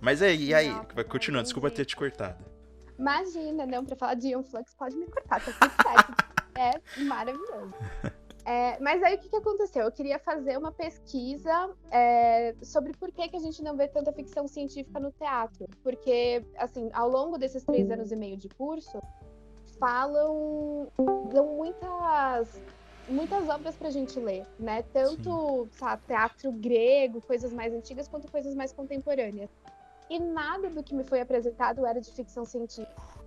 [0.00, 2.44] Mas é, e aí, vai continuando, desculpa ter te cortado.
[2.98, 6.24] Imagina, não, pra falar de Ion Flux, pode me cortar, tá tudo certo.
[6.56, 7.74] é maravilhoso.
[8.46, 9.82] É, mas aí o que, que aconteceu?
[9.82, 14.12] Eu queria fazer uma pesquisa é, sobre por que, que a gente não vê tanta
[14.12, 15.66] ficção científica no teatro.
[15.82, 19.02] Porque, assim, ao longo desses três anos e meio de curso,
[19.80, 20.86] falam.
[21.32, 22.62] dão muitas.
[23.08, 24.82] Muitas obras pra gente ler, né?
[24.92, 29.50] Tanto sabe, teatro grego, coisas mais antigas, quanto coisas mais contemporâneas.
[30.08, 33.25] E nada do que me foi apresentado era de ficção científica.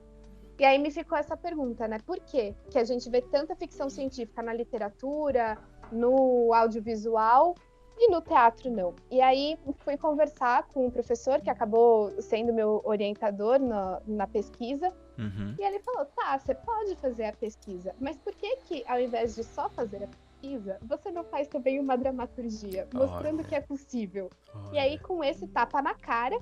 [0.60, 2.00] E aí me ficou essa pergunta, né?
[2.06, 5.58] Por que que a gente vê tanta ficção científica na literatura,
[5.90, 7.56] no audiovisual
[7.98, 8.94] e no teatro não?
[9.10, 14.94] E aí fui conversar com um professor que acabou sendo meu orientador na, na pesquisa.
[15.18, 15.56] Uhum.
[15.58, 19.36] E ele falou: tá, você pode fazer a pesquisa, mas por que que ao invés
[19.36, 23.48] de só fazer a pesquisa, você não faz também uma dramaturgia, mostrando Olha.
[23.48, 24.30] que é possível?
[24.54, 24.74] Olha.
[24.74, 26.38] E aí, com esse tapa na cara,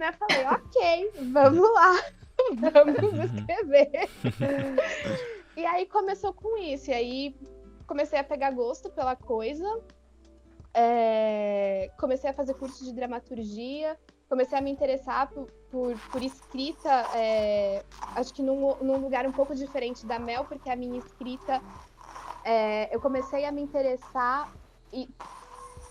[0.00, 1.92] né, falei: ok, vamos lá.
[2.72, 3.22] vamos uhum.
[3.22, 4.08] escrever.
[5.56, 6.90] e aí começou com isso.
[6.90, 7.36] E aí
[7.86, 9.80] comecei a pegar gosto pela coisa.
[10.74, 11.90] É...
[11.98, 13.98] comecei a fazer curso de dramaturgia.
[14.28, 17.84] Comecei a me interessar por, por, por escrita, é...
[18.16, 21.60] acho que num, num, lugar um pouco diferente da Mel, porque a minha escrita.
[22.44, 22.94] É...
[22.94, 24.52] eu comecei a me interessar
[24.92, 25.08] e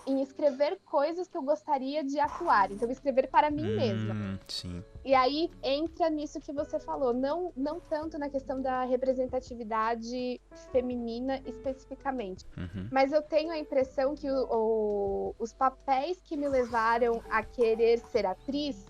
[0.08, 2.72] em escrever coisas que eu gostaria de atuar.
[2.72, 4.40] Então, escrever para mim hum, mesma.
[4.48, 4.84] Sim.
[5.04, 10.40] E aí entra nisso que você falou, não, não tanto na questão da representatividade
[10.72, 12.88] feminina especificamente, uhum.
[12.92, 18.00] mas eu tenho a impressão que o, o, os papéis que me levaram a querer
[18.00, 18.86] ser atriz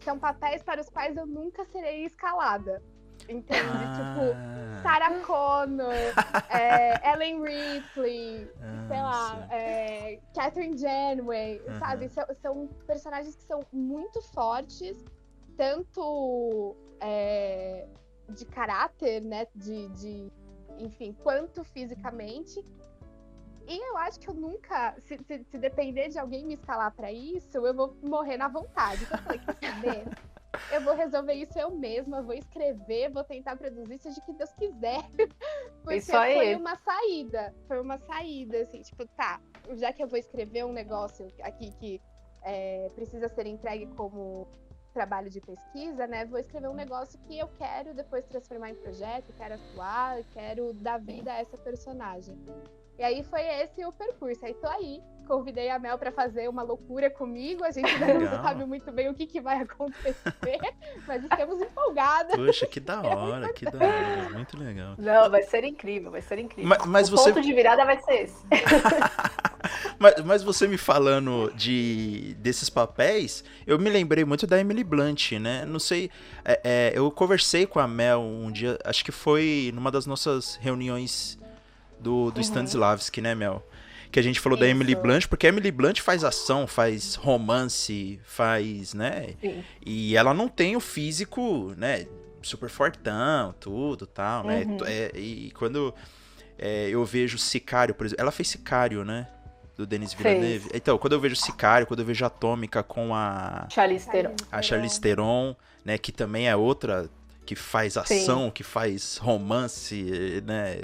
[0.00, 2.82] são papéis para os quais eu nunca serei escalada.
[3.28, 3.68] Entende?
[3.72, 3.94] Ah.
[3.96, 5.92] Tipo, Sarah Connor,
[6.50, 11.78] é, Ellen Ripley, ah, sei lá, é, Catherine Janeway, uhum.
[11.78, 12.08] sabe?
[12.08, 15.04] São, são, personagens que são muito fortes,
[15.56, 17.86] tanto é,
[18.30, 19.46] de caráter, né?
[19.54, 20.32] De, de,
[20.78, 22.64] enfim, quanto fisicamente.
[23.68, 27.12] E eu acho que eu nunca, se, se, se depender de alguém me escalar para
[27.12, 29.04] isso, eu vou morrer na vontade.
[29.04, 30.04] Então eu falei, quer saber?
[30.72, 35.00] Eu vou resolver isso eu mesma, vou escrever, vou tentar produzir, seja que Deus quiser.
[35.82, 36.34] Porque Isso aí.
[36.34, 37.54] foi uma saída.
[37.66, 39.40] Foi uma saída, assim, tipo, tá,
[39.76, 42.00] já que eu vou escrever um negócio aqui que
[42.42, 44.46] é, precisa ser entregue como
[44.92, 46.24] trabalho de pesquisa, né?
[46.24, 50.98] Vou escrever um negócio que eu quero depois transformar em projeto, quero atuar, quero dar
[50.98, 52.36] vida a essa personagem.
[53.00, 54.44] E aí foi esse o percurso.
[54.44, 57.64] Aí tô aí, convidei a Mel para fazer uma loucura comigo.
[57.64, 60.60] A gente ainda não sabe muito bem o que, que vai acontecer,
[61.08, 62.36] mas estamos empolgadas.
[62.36, 64.28] Poxa, que da hora, que da hora.
[64.34, 64.96] Muito legal.
[64.98, 66.68] Não, vai ser incrível, vai ser incrível.
[66.68, 67.32] Mas, mas o você.
[67.32, 68.44] ponto de virada vai ser esse.
[69.98, 75.32] Mas, mas você me falando de desses papéis, eu me lembrei muito da Emily Blunt,
[75.32, 75.66] né?
[75.66, 76.10] Não sei.
[76.42, 80.56] é, é, eu conversei com a Mel um dia, acho que foi numa das nossas
[80.56, 81.38] reuniões
[82.00, 82.42] do, do Uhum.
[82.42, 83.66] Stanislavski, né, Mel?
[84.10, 84.74] Que a gente falou da Isso.
[84.74, 89.34] Emily Blunt, porque a Emily Blunt faz ação, faz romance, faz, né?
[89.40, 89.62] Sim.
[89.86, 92.06] E ela não tem o físico, né?
[92.42, 94.64] Super fortão, tudo tal, né?
[94.64, 94.78] Uhum.
[94.84, 95.94] É, e quando
[96.58, 98.20] é, eu vejo Sicário, por exemplo.
[98.22, 99.28] Ela fez Sicário, né?
[99.76, 100.68] Do Denis Villeneuve.
[100.74, 104.34] Então, quando eu vejo Sicário, quando eu vejo Atômica com a, Charlize Theron.
[104.50, 105.96] a Charlize Theron, né?
[105.96, 107.08] Que também é outra
[107.46, 110.78] que faz ação, que faz romance, né?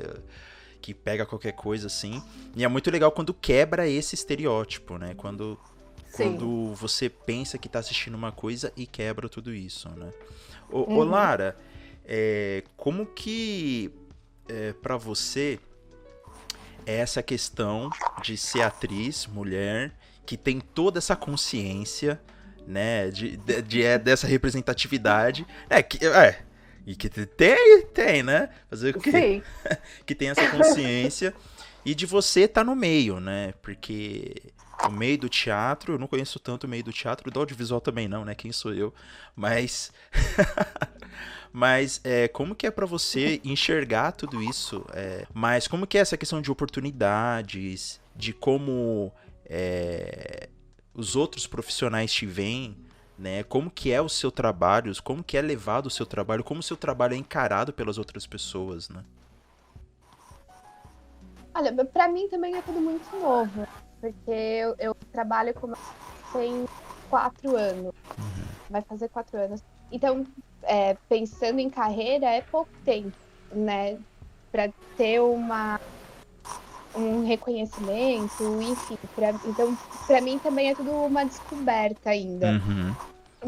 [0.87, 2.23] Que pega qualquer coisa assim.
[2.55, 5.15] E é muito legal quando quebra esse estereótipo, né?
[5.17, 5.59] Quando
[6.11, 6.17] Sim.
[6.37, 10.13] quando você pensa que tá assistindo uma coisa e quebra tudo isso, né?
[10.71, 11.11] Ô, ô Uhum.
[11.11, 11.57] Lara,
[12.05, 13.91] é, como que
[14.49, 15.59] é, para você
[16.87, 17.91] é essa questão
[18.23, 19.93] de ser atriz, mulher,
[20.25, 22.21] que tem toda essa consciência,
[22.65, 26.45] né, de, de- de- é, dessa representatividade, é que é,
[26.87, 28.49] e que tem, tem, né?
[28.71, 29.43] Fazer o quê?
[30.07, 31.35] Que tem essa consciência
[31.85, 33.55] e de você estar no meio, né?
[33.61, 34.35] Porque
[34.87, 38.07] o meio do teatro, eu não conheço tanto o meio do teatro, do audiovisual também
[38.07, 38.35] não, né?
[38.37, 38.95] Quem sou eu?
[39.35, 39.91] Mas
[41.53, 44.85] mas é, como que é pra você enxergar tudo isso?
[44.93, 49.13] É, mas como que é essa questão de oportunidades, de como
[49.45, 50.49] é,
[50.95, 52.77] os outros profissionais te veem,
[53.19, 53.43] né?
[53.45, 56.63] Como que é o seu trabalho, como que é levado o seu trabalho, como o
[56.63, 59.03] seu trabalho é encarado pelas outras pessoas, né?
[61.55, 63.65] Olha, pra mim também é tudo muito novo,
[64.01, 65.73] porque eu, eu trabalho com
[66.33, 66.65] tem
[67.09, 67.93] quatro anos,
[68.69, 69.63] vai fazer quatro anos.
[69.91, 70.27] Então,
[70.65, 73.17] é, pensando em carreira, é pouco tempo,
[73.55, 73.99] né?
[74.53, 75.79] Pra ter uma
[76.97, 78.99] um reconhecimento, enfim.
[79.15, 82.53] Pra, então, pra mim também é tudo uma descoberta ainda.
[82.53, 82.95] Uhum.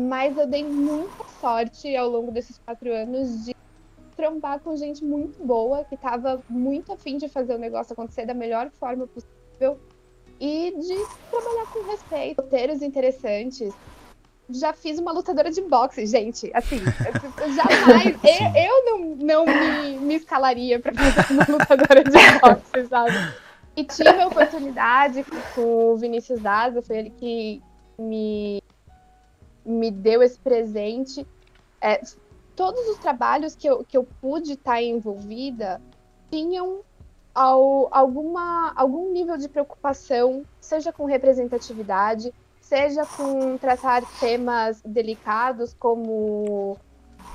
[0.08, 3.54] Mas eu dei muita sorte ao longo desses quatro anos de
[4.16, 8.34] trombar com gente muito boa, que tava muito afim de fazer o negócio acontecer da
[8.34, 9.78] melhor forma possível
[10.40, 13.72] e de trabalhar com respeito, roteiros interessantes.
[14.50, 16.50] Já fiz uma lutadora de boxe, gente.
[16.54, 18.16] Assim, eu jamais.
[18.24, 23.34] eu eu não, não me, me escalaria pra fazer uma lutadora de boxe, sabe?
[23.76, 27.62] E tive a oportunidade com o Vinícius Daza, foi ele que
[27.98, 28.62] me
[29.68, 31.26] me deu esse presente.
[31.80, 32.00] É,
[32.56, 35.80] todos os trabalhos que eu, que eu pude estar envolvida
[36.30, 36.80] tinham
[37.34, 42.32] ao, alguma, algum nível de preocupação, seja com representatividade,
[42.68, 46.76] seja com tratar temas delicados como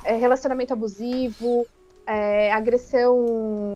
[0.03, 1.65] é, relacionamento abusivo,
[2.05, 3.73] é, agressão,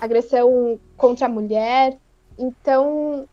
[0.00, 1.98] agressão contra a mulher.
[2.38, 3.28] Então,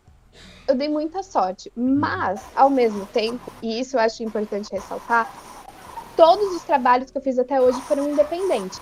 [0.68, 1.72] eu dei muita sorte.
[1.74, 5.32] Mas, ao mesmo tempo, e isso eu acho importante ressaltar,
[6.18, 8.82] todos os trabalhos que eu fiz até hoje foram independentes.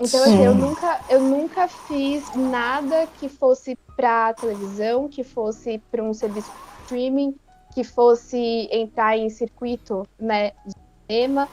[0.00, 6.02] Então, assim, eu nunca, eu nunca fiz nada que fosse para televisão, que fosse para
[6.02, 7.34] um serviço de streaming,
[7.76, 10.72] que fosse entrar em circuito né, de
[11.06, 11.46] cinema.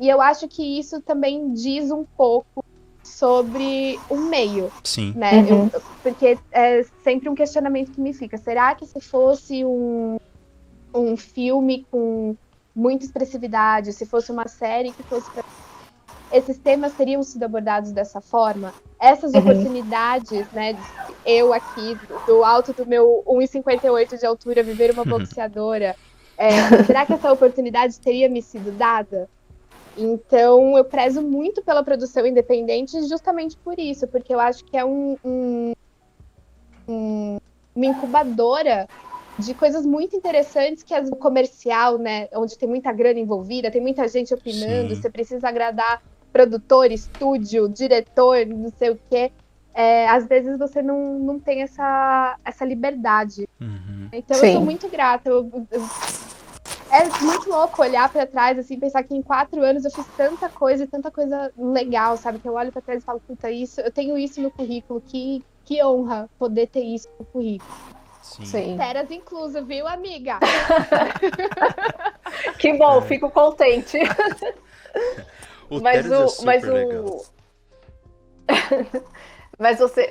[0.00, 2.64] E eu acho que isso também diz um pouco
[3.04, 5.12] sobre o meio Sim.
[5.14, 5.36] né?
[5.36, 5.70] Uhum.
[5.72, 8.36] Eu- porque é sempre um questionamento que me fica.
[8.36, 10.16] Será que se fosse um,
[10.92, 12.34] um filme com
[12.74, 15.30] muita expressividade, se fosse uma série que fosse.
[16.32, 18.74] Esses temas teriam sido abordados dessa forma?
[19.00, 19.40] Essas Uhum.
[19.40, 20.74] oportunidades, né?
[21.24, 25.96] Eu aqui, do alto do meu 1,58 de altura, viver uma boxeadora,
[26.36, 26.46] é,
[26.84, 29.28] será que essa oportunidade teria me sido dada?
[29.96, 34.84] Então, eu prezo muito pela produção independente justamente por isso, porque eu acho que é
[34.84, 35.72] um, um-
[36.88, 37.36] um-
[37.74, 38.86] uma incubadora
[39.38, 44.06] de coisas muito interessantes que as comercial, né, onde tem muita grana envolvida, tem muita
[44.08, 45.00] gente opinando, Sim.
[45.00, 46.00] você precisa agradar
[46.32, 49.32] produtor, estúdio, diretor, não sei o quê,
[49.74, 53.48] é, às vezes você não, não tem essa, essa liberdade.
[53.60, 54.08] Uhum.
[54.12, 54.46] Então Sim.
[54.46, 55.30] eu sou muito grata.
[55.30, 55.82] Eu, eu,
[56.90, 60.48] é muito louco olhar para trás, assim, pensar que em quatro anos eu fiz tanta
[60.48, 62.38] coisa, tanta coisa legal, sabe?
[62.38, 65.44] Que eu olho para trás e falo, puta, isso, eu tenho isso no currículo, que,
[65.64, 67.70] que honra poder ter isso no currículo.
[68.22, 68.44] Sim.
[68.46, 68.76] Sim.
[68.76, 70.38] Teras incluso, viu, amiga?
[72.58, 73.02] que bom, é.
[73.02, 73.98] fico contente.
[75.70, 77.04] o mas o, é super mas legal.
[77.04, 77.38] o
[79.58, 80.10] Mas você,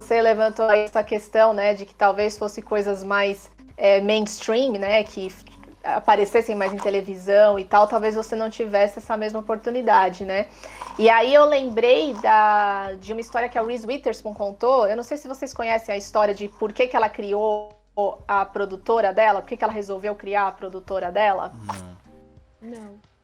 [0.00, 5.04] você levantou aí essa questão, né, de que talvez fosse coisas mais é, mainstream, né,
[5.04, 5.32] que
[5.84, 10.48] aparecessem mais em televisão e tal, talvez você não tivesse essa mesma oportunidade, né?
[10.98, 14.88] E aí eu lembrei da, de uma história que a Reese Witherspoon contou.
[14.88, 17.70] Eu não sei se vocês conhecem a história de por que, que ela criou
[18.26, 21.52] a produtora dela, por que, que ela resolveu criar a produtora dela.
[22.60, 22.70] Não.
[22.70, 23.15] Não.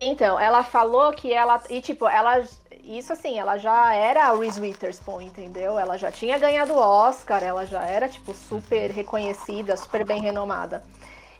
[0.00, 1.62] Então, ela falou que ela.
[1.68, 2.42] E, tipo, ela
[2.82, 5.78] isso assim, ela já era a Reese Witherspoon, entendeu?
[5.78, 10.82] Ela já tinha ganhado o Oscar, ela já era, tipo, super reconhecida, super bem renomada.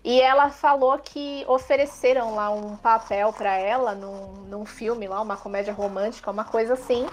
[0.02, 5.36] E ela falou que ofereceram lá um papel para ela num, num filme lá, uma
[5.36, 7.06] comédia romântica, uma coisa assim.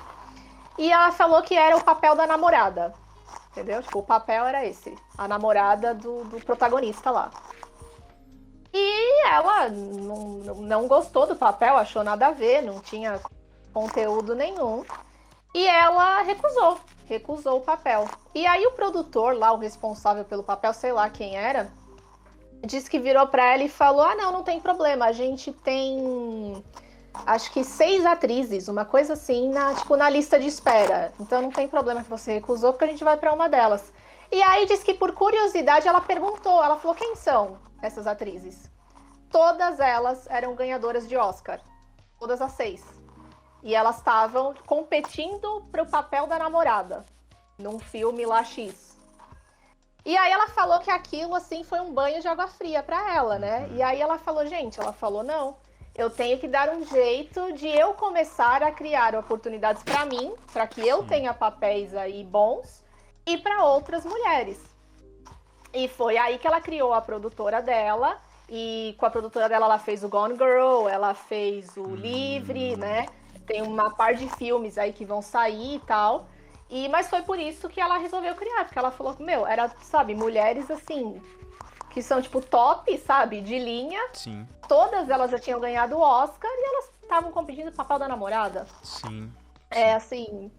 [0.77, 2.93] E ela falou que era o papel da namorada.
[3.51, 3.81] Entendeu?
[3.81, 4.95] Tipo, o papel era esse.
[5.17, 7.31] A namorada do, do protagonista lá.
[8.73, 10.17] E ela não,
[10.55, 13.19] não gostou do papel, achou nada a ver, não tinha
[13.73, 14.83] conteúdo nenhum.
[15.53, 18.07] E ela recusou, recusou o papel.
[18.35, 21.71] E aí o produtor lá, o responsável pelo papel, sei lá quem era,
[22.65, 25.05] disse que virou para ela e falou: "Ah, não, não tem problema.
[25.05, 26.63] A gente tem
[27.25, 31.11] acho que seis atrizes, uma coisa assim, na, tipo na lista de espera.
[31.19, 33.91] Então não tem problema que você recusou, porque a gente vai para uma delas."
[34.29, 38.69] E aí disse que por curiosidade ela perguntou, ela falou: "Quem são essas atrizes?"
[39.29, 41.59] Todas elas eram ganhadoras de Oscar.
[42.19, 42.83] Todas as seis.
[43.61, 47.05] E elas estavam competindo para o papel da namorada
[47.57, 48.95] num filme lá X.
[50.05, 53.37] E aí ela falou que aquilo assim foi um banho de água fria para ela,
[53.37, 53.67] né?
[53.73, 55.57] E aí ela falou, gente, ela falou não,
[55.93, 60.67] eu tenho que dar um jeito de eu começar a criar oportunidades para mim, para
[60.67, 62.83] que eu tenha papéis aí bons
[63.25, 64.57] e para outras mulheres.
[65.83, 68.17] E foi aí que ela criou a produtora dela.
[68.49, 73.05] E com a produtora dela, ela fez o Gone Girl, ela fez o Livre, né?
[73.47, 76.27] tem uma par de filmes aí que vão sair e tal.
[76.69, 79.69] E, mas foi por isso que ela resolveu criar, porque ela falou que, meu, era,
[79.81, 81.21] sabe, mulheres assim,
[81.89, 84.01] que são, tipo, top, sabe, de linha.
[84.13, 84.45] Sim.
[84.67, 88.67] Todas elas já tinham ganhado o Oscar e elas estavam competindo o papel da namorada.
[88.83, 89.31] Sim.
[89.71, 90.51] É, assim.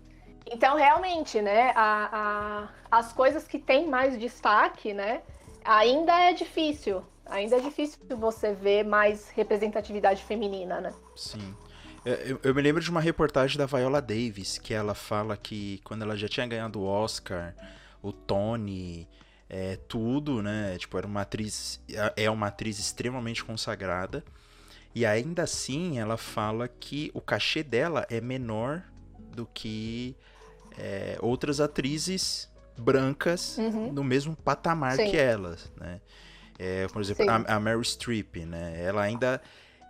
[0.50, 5.22] Então, realmente, né, a, a, as coisas que têm mais destaque, né,
[5.64, 7.02] ainda é difícil.
[7.26, 10.94] Ainda é difícil você ver mais representatividade feminina, né?
[11.14, 11.54] Sim.
[12.04, 15.80] É, eu, eu, me lembro de uma reportagem da Viola Davis, que ela fala que
[15.84, 17.54] quando ela já tinha ganhado o Oscar,
[18.02, 19.06] o Tony,
[19.48, 20.78] é, tudo, né?
[20.78, 21.80] Tipo, era uma atriz.
[21.90, 24.24] É, é uma atriz extremamente consagrada.
[24.94, 28.82] E ainda assim, ela fala que o cachê dela é menor
[29.18, 30.16] do que
[30.78, 33.92] é, outras atrizes brancas uhum.
[33.92, 35.10] no mesmo patamar Sim.
[35.10, 36.00] que elas, né?
[36.58, 38.82] É, por exemplo, a, a Mary Streep, né?
[38.82, 39.40] Ela ainda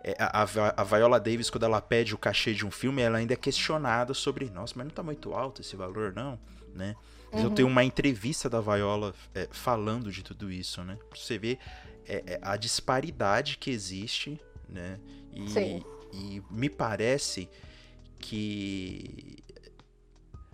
[0.03, 3.33] é, a, a, Viola Davis, quando ela pede o cachê de um filme, ela ainda
[3.33, 6.39] é questionada sobre, nossa, mas não tá muito alto esse valor, não,
[6.73, 6.95] né?
[7.31, 7.43] Uhum.
[7.43, 10.97] Eu tenho uma entrevista da Viola é, falando de tudo isso, né?
[11.09, 11.59] Pra você ver
[12.07, 14.99] é, é, a disparidade que existe, né?
[15.33, 17.49] E, e me parece
[18.19, 19.37] que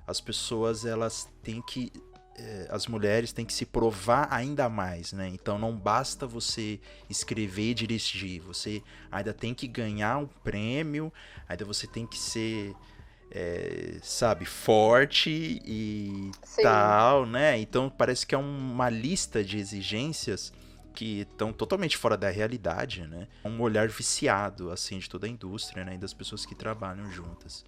[0.08, 1.92] as pessoas elas têm que
[2.38, 5.30] eh, as mulheres têm que se provar ainda mais, né?
[5.30, 11.12] Então não basta você escrever e dirigir, você ainda tem que ganhar um prêmio,
[11.48, 12.76] ainda você tem que ser,
[13.32, 16.62] é, sabe, forte e Sim.
[16.62, 17.58] tal, né?
[17.58, 20.52] Então parece que é uma lista de exigências
[20.94, 23.28] que estão totalmente fora da realidade, né?
[23.44, 25.96] Um olhar viciado, assim, de toda a indústria, né?
[25.96, 27.66] E das pessoas que trabalham juntas.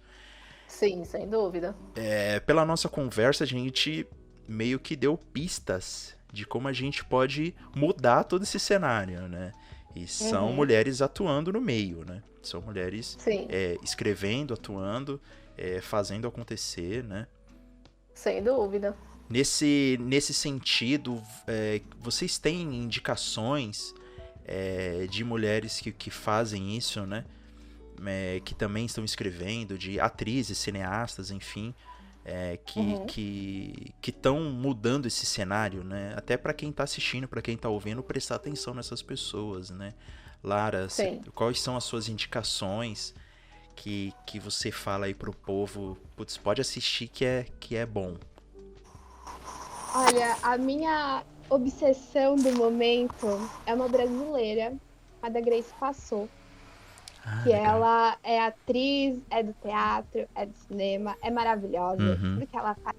[0.68, 1.74] Sim, sem dúvida.
[1.96, 4.06] É, pela nossa conversa, a gente
[4.46, 9.52] meio que deu pistas de como a gente pode mudar todo esse cenário, né?
[9.96, 10.52] E são uhum.
[10.52, 12.22] mulheres atuando no meio, né?
[12.42, 13.16] São mulheres
[13.48, 15.20] é, escrevendo, atuando,
[15.56, 17.26] é, fazendo acontecer, né?
[18.14, 18.94] Sem dúvida.
[19.28, 23.94] Nesse, nesse sentido, é, vocês têm indicações
[24.44, 27.24] é, de mulheres que, que fazem isso, né?
[28.06, 31.74] É, que também estão escrevendo, de atrizes, cineastas, enfim,
[32.24, 33.06] é, que uhum.
[33.06, 36.14] que estão mudando esse cenário, né?
[36.16, 39.94] Até para quem está assistindo, para quem está ouvindo, prestar atenção nessas pessoas, né?
[40.42, 43.14] Lara, se, quais são as suas indicações
[43.74, 48.16] que, que você fala aí pro povo, putz, pode assistir que é, que é bom?
[49.94, 53.26] Olha, a minha obsessão do momento
[53.64, 54.74] é uma brasileira,
[55.22, 56.28] a da Grace Passou.
[57.24, 57.76] Ah, que legal.
[57.76, 62.34] ela é atriz, é do teatro, é do cinema, é maravilhosa, Uhum.
[62.34, 62.96] tudo que ela faz.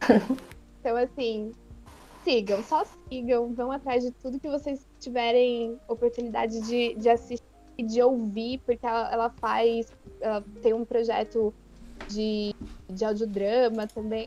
[0.80, 1.52] então, assim,
[2.22, 2.82] sigam, só
[3.12, 7.42] sigam, vão atrás de tudo que vocês tiverem oportunidade de, de assistir
[7.78, 9.86] e de ouvir, porque ela, ela faz,
[10.20, 11.52] ela tem um projeto
[12.08, 12.50] de,
[12.90, 14.26] de audiodrama também.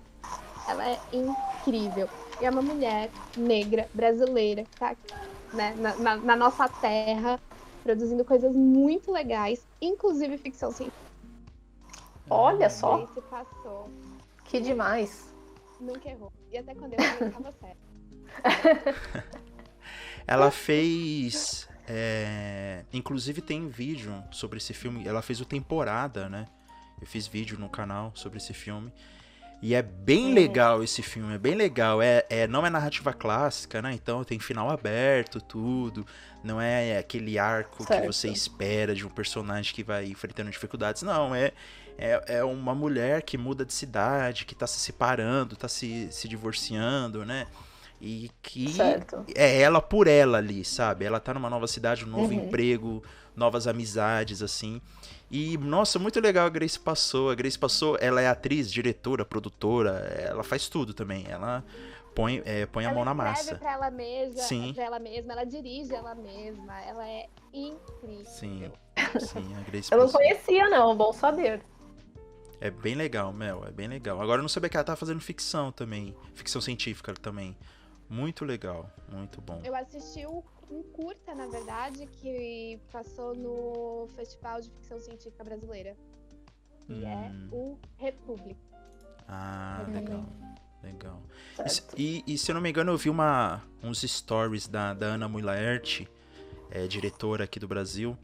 [0.67, 2.07] Ela é incrível.
[2.39, 4.95] E é uma mulher negra, brasileira, que tá
[5.51, 7.39] né, na, na- na nossa terra,
[7.89, 11.09] produzindo coisas muito legais, inclusive ficção científica.
[12.29, 13.89] Olha só, Grace passou,
[14.45, 15.33] que demais.
[15.81, 16.31] nunca errou.
[16.51, 17.79] E até quando eu estava certo.
[20.27, 21.67] Ela fez.
[21.87, 25.07] é, Inclusive tem vídeo sobre esse filme.
[25.07, 26.45] Ela fez o temporada, né?
[27.01, 28.93] Eu fiz vídeo no canal sobre esse filme.
[29.61, 32.01] E é bem legal esse filme, é bem legal.
[32.01, 33.91] É, é, não é narrativa clássica, né?
[33.93, 36.05] Então tem final aberto, tudo.
[36.43, 38.05] Não é aquele arco que Certo.
[38.05, 41.01] você espera de um personagem que vai enfrentando dificuldades.
[41.03, 41.51] Não, é,
[41.97, 46.29] é, é uma mulher que muda de cidade, que tá se separando, tá se, se
[46.29, 47.45] divorciando, né?
[48.01, 49.25] E que Certo.
[49.35, 51.03] é ela por ela ali, sabe?
[51.03, 52.45] Ela tá numa nova cidade, um novo Uhum.
[52.45, 53.03] emprego,
[53.35, 54.81] novas amizades, assim.
[55.31, 57.29] E, nossa, muito legal a Grace Passou.
[57.29, 61.25] A Grace Passou, ela é atriz, diretora, produtora, ela faz tudo também.
[61.27, 61.63] Ela
[62.15, 63.55] põe, é, põe a ela mão na escreve massa.
[63.55, 64.73] pra ela mesma, Sim.
[64.73, 68.25] pra ela mesma, ela dirige ela mesma, ela é incrível.
[68.25, 68.71] Sim,
[69.19, 70.19] sim, a Grace Eu não Passou.
[70.19, 71.61] conhecia, não, bom saber.
[72.61, 74.19] É bem legal, Mel, é bem legal.
[74.21, 77.55] Agora eu não sabia que ela tá fazendo ficção também, ficção científica também.
[78.09, 79.61] Muito legal, muito bom.
[79.63, 85.95] Eu assisti um, um curta, na verdade, que passou no Festival de Ficção Científica Brasileira.
[86.85, 87.49] Que é Hum.
[87.51, 88.59] o República.
[89.27, 89.93] Ah, Uhum.
[89.93, 90.25] legal,
[90.83, 91.21] legal.
[91.95, 92.23] E.
[92.25, 96.07] E, se eu não me engano, eu vi uma, uns stories da, da Ana Mulaert,
[96.71, 98.17] é, diretora aqui do Brasil.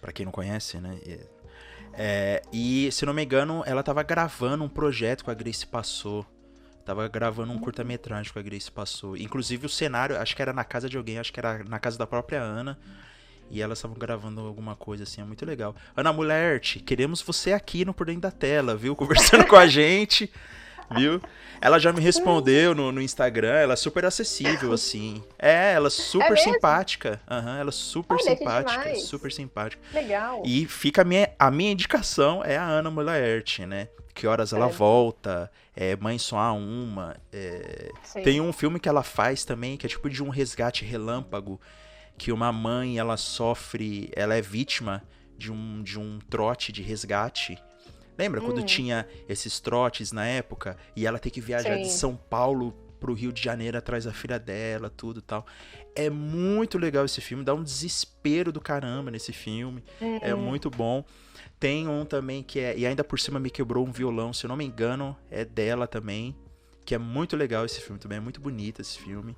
[0.00, 0.98] Pra quem não conhece, né?
[1.06, 1.26] É,
[1.96, 5.64] é, e se eu não me engano, ela tava gravando um projeto com a Grace
[5.66, 6.26] Passou.
[6.84, 9.16] Tava gravando um curta-metragem com a Grace Passou.
[9.16, 11.96] Inclusive o cenário, acho que era na casa de alguém, acho que era na casa
[11.96, 12.78] da própria Ana.
[13.50, 15.74] E elas estavam gravando alguma coisa assim, é muito legal.
[15.96, 18.94] Ana Mulaert, queremos você aqui no Por Dentro da Tela, viu?
[18.96, 20.30] Conversando com a gente,
[20.94, 21.22] viu?
[21.60, 25.22] Ela já me respondeu no, no Instagram, ela é super acessível, assim.
[25.38, 26.52] É, ela é super mesmo?
[26.52, 27.20] simpática.
[27.30, 29.82] Aham, ela é super Olha, que simpática, super simpática.
[29.92, 30.42] Legal.
[30.44, 33.88] E fica a minha, a minha indicação é a Ana Mulaert, né?
[34.14, 34.78] Que horas ela Certo.
[34.78, 37.16] volta, é Mãe Só Há Uma.
[37.32, 37.90] é,
[38.22, 41.60] tem um filme que ela faz também, que é tipo de um resgate relâmpago,
[42.16, 45.02] que uma mãe, ela sofre, ela é vítima
[45.36, 47.58] de um, de um trote de resgate.
[48.16, 48.64] Lembra quando Hum.
[48.64, 51.98] tinha esses trotes na época e ela tem que viajar de Sim.
[51.98, 55.44] São Paulo pro Rio de Janeiro atrás da filha dela, tudo e tal.
[55.96, 59.82] É muito legal esse filme, dá um desespero do caramba nesse filme.
[60.22, 60.38] É Hum.
[60.38, 61.04] muito bom.
[61.58, 62.76] Tem um também que é.
[62.76, 65.86] E ainda por cima me quebrou um violão, se eu não me engano, é dela
[65.86, 66.34] também.
[66.84, 69.34] Que é muito legal esse filme também, é muito bonito esse filme.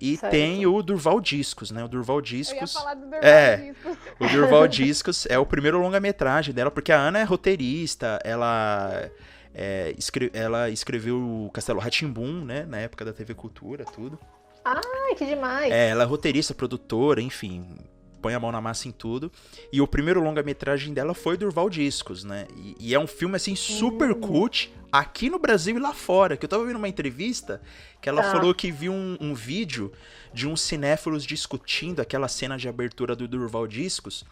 [0.00, 0.32] E Certo.
[0.32, 1.84] tem o Durval Discos, né?
[1.84, 2.72] O Durval Eu ia Discos.
[2.72, 3.56] falar do Durval É.
[3.56, 3.96] Discos.
[4.18, 9.08] O Durval Discos é o primeiro longa-metragem dela, porque a Ana é roteirista, ela.
[9.54, 12.64] é, escre- ela escreveu o Castelo Ratimbum, né?
[12.66, 14.18] Na época da TV Cultura, tudo.
[14.64, 15.70] Ai, que demais.
[15.72, 17.76] É, ela é roteirista, produtora, enfim,
[18.24, 19.30] põe a mão na massa em tudo.
[19.70, 22.46] E o primeiro longa-metragem dela foi Durval Discos, né?
[22.56, 24.20] E, e é um filme, assim, super Hum.
[24.20, 26.36] cult aqui no Brasil e lá fora.
[26.36, 27.60] Que eu tava vendo uma entrevista
[28.00, 28.30] que ela Tá.
[28.32, 29.92] falou que viu um, um vídeo
[30.32, 34.24] de uns cinéfilos discutindo aquela cena de abertura do Durval Discos.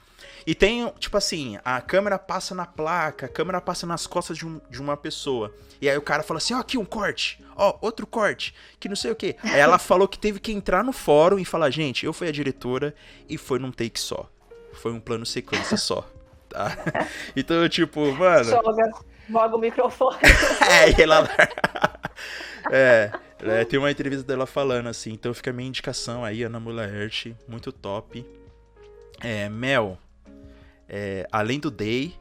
[0.47, 4.47] E tem, tipo assim, a câmera passa na placa, a câmera passa nas costas de,
[4.47, 5.53] um- de uma pessoa.
[5.81, 8.95] E aí o cara fala assim, ó, aqui um corte, ó, outro corte, que não
[8.97, 9.37] sei o quê.
[9.43, 12.33] Aí ela falou que teve que entrar no fórum e falar, gente, eu fui a
[12.33, 12.95] diretora
[13.29, 14.29] e foi num take só.
[14.75, 16.09] Foi um plano sequência só,
[16.49, 16.77] tá?
[17.37, 18.45] Então, tipo, mano...
[18.45, 18.91] Joga,
[19.33, 20.18] joga o microfone.
[20.70, 21.28] É, e ela...
[22.70, 23.11] é,
[23.43, 27.35] é, tem uma entrevista dela falando assim, então fica a minha indicação aí, Ana Mulaert,
[27.49, 28.24] muito top.
[29.20, 29.99] É, Mel,
[30.89, 32.14] é, além do Day,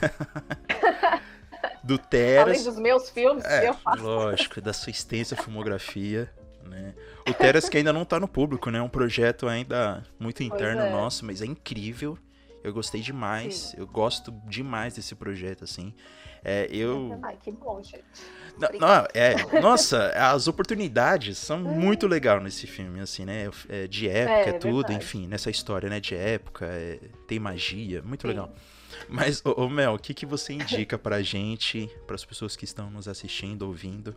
[1.84, 4.02] do Além Teras, dos meus filmes, é, eu faço.
[4.02, 6.30] lógico, da sua extensa filmografia,
[6.64, 6.94] né?
[7.28, 8.78] O Teras que ainda não tá no público, né?
[8.78, 10.90] É um projeto ainda muito interno é.
[10.90, 12.18] nosso, mas é incrível.
[12.66, 15.94] Eu gostei demais, eu gosto demais desse projeto, assim.
[16.44, 18.04] É, eu, Ai, que bom, gente.
[18.58, 23.48] não, não, é, nossa, as oportunidades são muito legais nesse filme, assim, né?
[23.68, 24.96] É, de época, É, é, tudo, verdade.
[24.96, 26.00] enfim, nessa história, né?
[26.00, 26.98] De época, é,
[27.28, 28.28] tem magia, muito Sim.
[28.28, 28.52] legal.
[29.08, 32.64] Mas, ô, ô Mel, o que, que você indica pra gente, para as pessoas que
[32.64, 34.12] estão nos assistindo, ouvindo?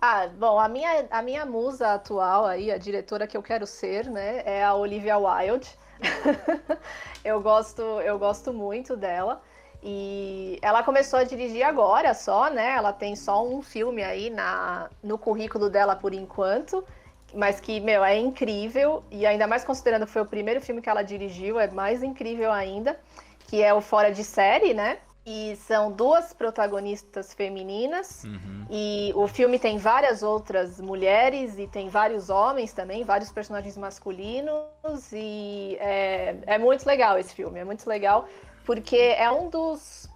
[0.00, 4.08] Ah, bom, a minha, a minha musa atual aí, a diretora que eu quero ser,
[4.08, 5.68] né, é a Olivia Wilde.
[7.24, 9.42] eu gosto, eu gosto muito dela.
[9.82, 12.74] E ela começou a dirigir agora só, né?
[12.76, 16.84] Ela tem só um filme aí na, no currículo dela por enquanto,
[17.32, 19.04] mas que, meu, é incrível.
[19.10, 22.50] E ainda mais considerando que foi o primeiro filme que ela dirigiu, é mais incrível
[22.50, 22.98] ainda,
[23.46, 24.98] que é o Fora de Série, né?
[25.30, 28.24] E são duas protagonistas femininas.
[28.24, 28.66] Uhum.
[28.70, 35.12] E o filme tem várias outras mulheres e tem vários homens também, vários personagens masculinos.
[35.12, 38.26] E é, é muito legal esse filme, é muito legal
[38.64, 40.08] porque é um dos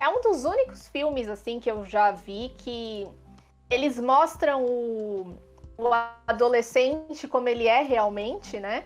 [0.00, 3.08] é um dos únicos filmes assim que eu já vi que
[3.70, 5.36] eles mostram o,
[5.78, 5.88] o
[6.26, 8.84] adolescente como ele é realmente, né?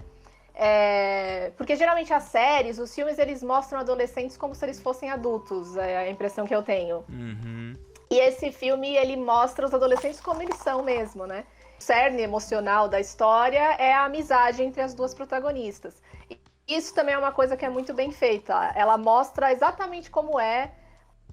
[0.58, 5.76] É, porque geralmente as séries, os filmes, eles mostram adolescentes como se eles fossem adultos,
[5.76, 7.04] é a impressão que eu tenho.
[7.10, 7.76] Uhum.
[8.10, 11.44] E esse filme, ele mostra os adolescentes como eles são mesmo, né?
[11.78, 16.00] O cerne emocional da história é a amizade entre as duas protagonistas.
[16.66, 18.72] Isso também é uma coisa que é muito bem feita.
[18.74, 20.72] Ela mostra exatamente como é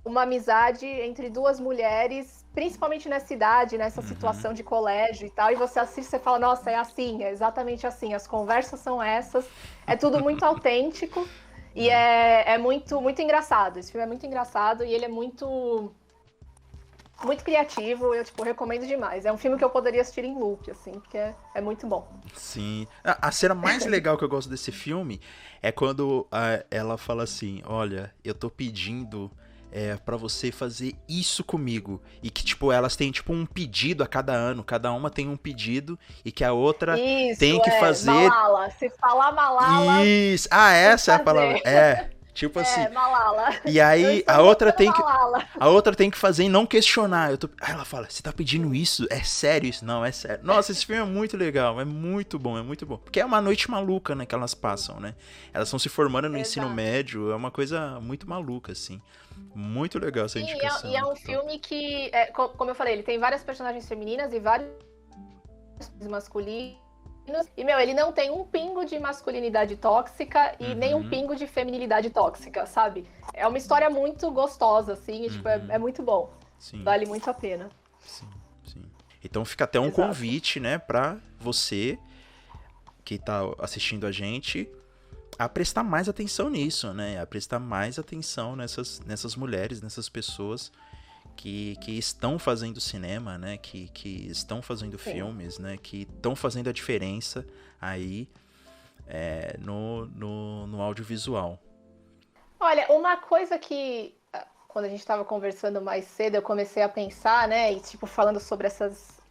[0.03, 4.07] uma amizade entre duas mulheres, principalmente nessa idade, nessa uhum.
[4.07, 5.51] situação de colégio e tal.
[5.51, 8.13] E você assiste e fala, nossa, é assim, é exatamente assim.
[8.13, 9.45] As conversas são essas.
[9.87, 11.27] É tudo muito autêntico.
[11.75, 13.77] E é, é muito, muito engraçado.
[13.77, 15.91] Esse filme é muito engraçado e ele é muito
[17.23, 19.25] muito criativo, eu, tipo, recomendo demais.
[19.25, 22.05] É um filme que eu poderia assistir em loop, assim, porque é, é muito bom.
[22.33, 22.85] Sim.
[23.03, 25.21] A, a cena mais legal que eu gosto desse filme
[25.61, 29.31] é quando a, ela fala assim, olha, eu tô pedindo
[29.73, 31.99] é, para você fazer isso comigo.
[32.21, 34.63] E que, tipo, elas têm, tipo, um pedido a cada ano.
[34.63, 38.11] Cada uma tem um pedido e que a outra isso, tem que é, fazer...
[38.11, 38.69] Malala.
[38.69, 40.05] Se falar malala...
[40.05, 40.47] Isso.
[40.51, 41.57] Ah, essa é a palavra.
[41.65, 42.12] É.
[42.33, 42.89] Tipo é, assim.
[42.93, 43.55] Malala.
[43.65, 45.01] E aí a outra tem que
[45.59, 47.31] a outra tem que fazer e não questionar.
[47.31, 49.05] Eu tô, aí ela fala: "Você tá pedindo isso?
[49.09, 49.85] É sério isso?
[49.85, 50.43] Não, é sério".
[50.43, 52.97] Nossa, esse filme é muito legal, é muito bom, é muito bom.
[52.97, 55.13] Porque é uma noite maluca, né, que elas passam, né?
[55.53, 56.49] Elas estão se formando no Exato.
[56.49, 58.99] ensino médio, é uma coisa muito maluca assim.
[59.53, 60.89] Muito legal essa indicação.
[60.89, 63.87] E é, e é um filme que, é, como eu falei, ele tem várias personagens
[63.87, 64.69] femininas e vários
[66.01, 66.82] masculinos
[67.55, 70.75] e, meu, ele não tem um pingo de masculinidade tóxica e uhum.
[70.75, 73.07] nem um pingo de feminilidade tóxica, sabe?
[73.33, 75.71] É uma história muito gostosa, assim, e, tipo, é, uhum.
[75.71, 76.33] é, muito bom.
[76.59, 76.83] Sim.
[76.83, 77.69] Vale muito a pena.
[78.01, 78.27] Sim,
[78.65, 78.83] sim.
[79.23, 80.01] Então fica até um Exato.
[80.01, 81.97] convite, né, pra você
[83.05, 84.69] que tá assistindo a gente
[85.37, 87.19] a prestar mais atenção nisso, né?
[87.19, 90.71] A prestar mais atenção nessas, nessas mulheres, nessas pessoas
[91.35, 93.57] que, que estão fazendo cinema, né?
[93.57, 95.13] Que, que estão fazendo Sim.
[95.13, 95.77] filmes, né?
[95.81, 97.45] Que estão fazendo a diferença
[97.81, 98.29] aí
[99.07, 101.59] é, no, no, no audiovisual.
[102.59, 106.89] Olha, uma coisa que ah, quando a gente estava conversando mais cedo, eu comecei a
[106.89, 107.73] pensar, né?
[107.73, 109.21] E tipo, falando sobre essas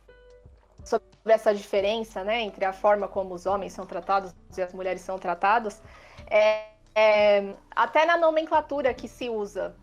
[0.84, 5.00] sobre essa diferença, né, entre a forma como os homens são tratados e as mulheres
[5.00, 5.80] são tratadas,
[6.28, 9.74] é, é, até na nomenclatura que se usa,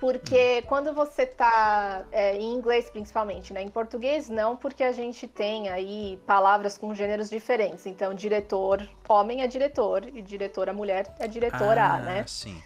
[0.00, 3.62] porque quando você tá é, em inglês principalmente, né?
[3.62, 7.86] Em português não, porque a gente tem aí palavras com gêneros diferentes.
[7.86, 12.24] Então, diretor homem é diretor e diretora mulher é diretora, ah, né?
[12.26, 12.62] Sim.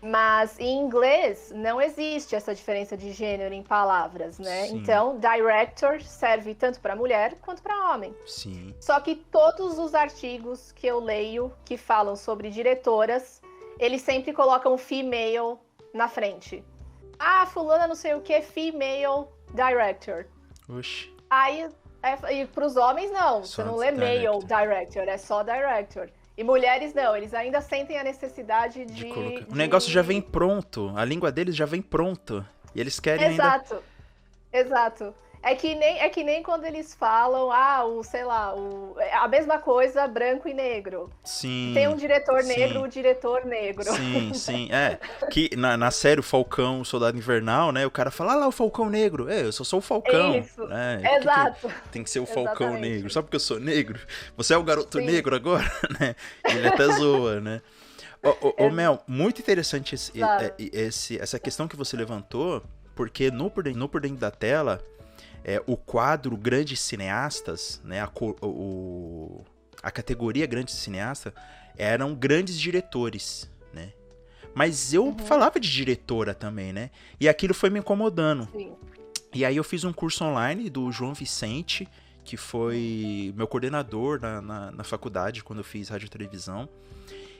[0.00, 4.66] Mas em inglês não existe essa diferença de gênero em palavras, né?
[4.66, 4.76] Sim.
[4.76, 8.14] Então, director serve tanto para mulher quanto para homem.
[8.24, 8.74] Sim.
[8.80, 13.42] Só que todos os artigos que eu leio que falam sobre diretoras,
[13.78, 15.58] eles sempre colocam female
[15.94, 16.64] na frente.
[17.18, 20.26] Ah, fulana não sei o que, female director.
[20.68, 21.12] Oxi.
[21.28, 21.68] Aí,
[22.02, 23.44] é, e pros homens, não.
[23.44, 24.32] Só você não lê director.
[24.32, 26.10] male director, é só director.
[26.36, 28.94] E mulheres não, eles ainda sentem a necessidade de.
[28.94, 29.44] de colocar...
[29.44, 29.52] de...
[29.52, 32.46] O negócio já vem pronto, a língua deles já vem pronto.
[32.74, 33.74] E eles querem Exato.
[33.74, 34.68] ainda.
[34.68, 35.14] Exato.
[35.42, 39.28] É que nem, é que nem quando eles falam, ah, o, sei lá, o, a
[39.28, 41.10] mesma coisa branco e negro.
[41.22, 41.70] Sim.
[41.74, 43.84] Tem um diretor negro, o um diretor negro.
[43.84, 44.68] Sim, sim.
[44.72, 44.98] É.
[45.30, 47.86] Que na, na série o Falcão, o Soldado Invernal, né?
[47.86, 49.28] O cara fala, ah lá, o Falcão Negro.
[49.28, 50.36] É, eu só sou o Falcão.
[50.36, 50.66] Isso.
[50.66, 51.02] Né?
[51.18, 51.68] Exato.
[51.68, 52.94] Que que tem que ser o Falcão Exatamente.
[52.94, 53.10] Negro.
[53.10, 54.00] Só porque eu sou negro?
[54.36, 55.04] Você é o garoto sim.
[55.04, 55.70] negro agora?
[56.00, 56.16] né?
[56.44, 57.62] Ele até zoa, né?
[58.22, 60.12] Ô, ô, ô, Mel, muito interessante esse,
[60.58, 62.62] esse, essa questão que você levantou,
[62.96, 64.82] porque no por dentro, no por dentro da tela
[65.48, 68.10] é, o quadro Grandes Cineastas, né, a,
[68.42, 69.42] o,
[69.82, 71.32] a categoria Grandes Cineasta,
[71.74, 73.94] eram grandes diretores, né?
[74.54, 75.18] Mas eu uhum.
[75.18, 76.90] falava de diretora também, né?
[77.18, 78.46] E aquilo foi me incomodando.
[78.52, 78.74] Sim.
[79.34, 81.88] E aí eu fiz um curso online do João Vicente,
[82.26, 86.68] que foi meu coordenador na, na, na faculdade quando eu fiz rádio e televisão.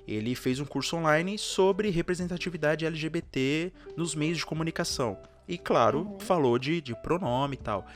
[0.07, 5.19] ele fez um curso online sobre representatividade LGBT nos meios de comunicação.
[5.49, 6.21] E, claro, uhum.
[6.21, 7.87] falou de, de pronome e tal.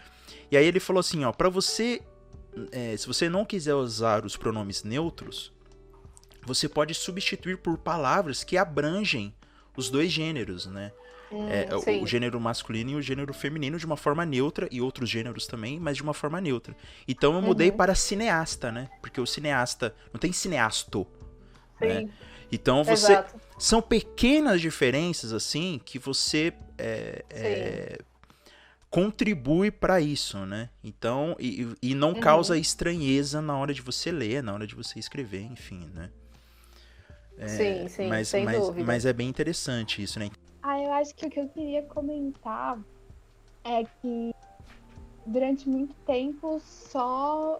[0.50, 2.00] E aí ele falou assim, ó, para você,
[2.72, 5.52] é, se você não quiser usar os pronomes neutros,
[6.44, 9.34] você pode substituir por palavras que abrangem
[9.76, 10.92] os dois gêneros, né?
[11.30, 11.68] Hum, é,
[12.02, 15.80] o, gênero masculino e o gênero feminino de uma forma neutra, e outros gêneros também,
[15.80, 16.76] mas de uma forma neutra.
[17.08, 17.76] Então eu mudei uhum.
[17.76, 18.90] para cineasta, né?
[19.00, 19.94] Porque o cineasta.
[20.12, 21.06] Não tem cineasto.
[21.86, 22.08] Né?
[22.50, 23.12] Então você.
[23.12, 23.40] Exato.
[23.58, 27.98] São pequenas diferenças, assim, que você é, é,
[28.90, 30.68] contribui para isso, né?
[30.82, 32.20] Então, e, e não uhum.
[32.20, 36.10] causa estranheza na hora de você ler, na hora de você escrever, enfim, né?
[37.38, 38.84] É, sim, sim, mas, sem mas, dúvida.
[38.84, 40.28] Mas é bem interessante isso, né?
[40.62, 42.78] Ah, eu acho que o que eu queria comentar
[43.64, 44.34] é que
[45.24, 47.58] durante muito tempo só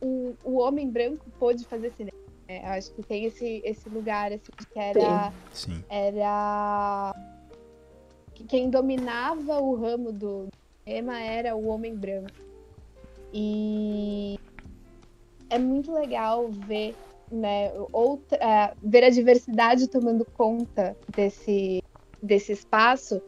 [0.00, 2.19] o, o homem branco pôde fazer cinema.
[2.50, 5.32] É, acho que tem esse, esse lugar assim, que era.
[5.52, 5.84] Sim.
[5.88, 7.14] Era.
[8.34, 10.48] Que quem dominava o ramo do
[10.82, 12.34] cinema era o homem branco.
[13.32, 14.36] E
[15.48, 16.96] é muito legal ver,
[17.30, 21.84] né, outra, uh, ver a diversidade tomando conta desse,
[22.20, 23.22] desse espaço,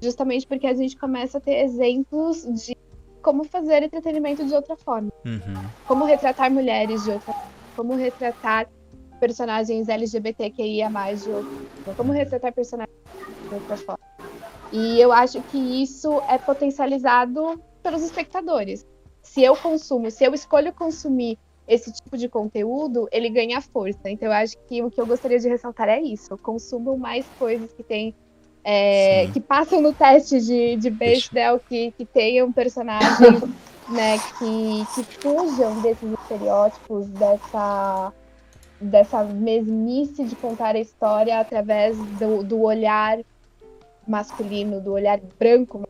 [0.00, 2.76] justamente porque a gente começa a ter exemplos de
[3.22, 5.10] como fazer entretenimento de outra forma.
[5.24, 5.68] Uhum.
[5.84, 7.57] Como retratar mulheres de outra forma.
[7.78, 8.68] Como retratar
[9.20, 11.44] personagens LGBTQIA de outra
[11.84, 11.94] forma.
[11.94, 12.92] Como retratar personagens
[13.48, 14.00] de outra forma.
[14.72, 18.84] E eu acho que isso é potencializado pelos espectadores.
[19.22, 24.10] Se eu consumo, se eu escolho consumir esse tipo de conteúdo, ele ganha força.
[24.10, 26.36] Então eu acho que o que eu gostaria de ressaltar é isso.
[26.38, 28.12] Consumam mais coisas que têm
[28.64, 33.40] é, que passam no teste de, de Bechdel, que, que tenham personagens
[33.88, 38.12] né, que, que fujam desses estereótipos, dessa,
[38.80, 43.18] dessa mesmice de contar a história através do, do olhar
[44.06, 45.82] masculino, do olhar branco,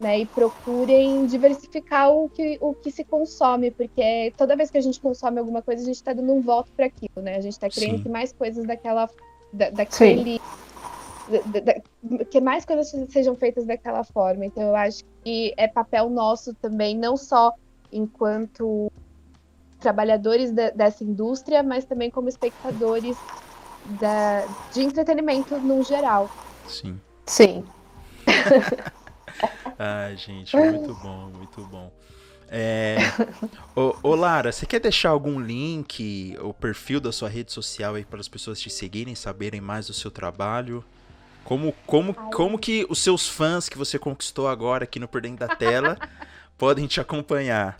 [0.00, 4.80] né, e procurem diversificar o que, o que se consome, porque toda vez que a
[4.80, 7.36] gente consome alguma coisa, a gente está dando um voto para aquilo, né?
[7.36, 8.02] A gente está querendo Sim.
[8.02, 9.08] que mais coisas daquela,
[9.52, 10.61] da, daquele Sim
[12.30, 14.44] que mais coisas sejam feitas daquela forma.
[14.44, 17.52] Então eu acho que é papel nosso também, não só
[17.90, 18.90] enquanto
[19.78, 23.16] trabalhadores da, dessa indústria, mas também como espectadores
[24.00, 26.30] da, de entretenimento no geral.
[26.66, 27.00] Sim.
[27.26, 27.64] Sim.
[29.78, 31.90] Ai, gente, muito bom, muito bom.
[32.54, 32.96] É...
[33.74, 38.04] ô, ô, Lara, você quer deixar algum link, o perfil da sua rede social aí
[38.04, 40.84] para as pessoas te seguirem, saberem mais do seu trabalho?
[41.44, 45.46] Como, como, como que os seus fãs que você conquistou agora aqui no Por Dentro
[45.46, 45.98] da Tela
[46.56, 47.78] podem te acompanhar?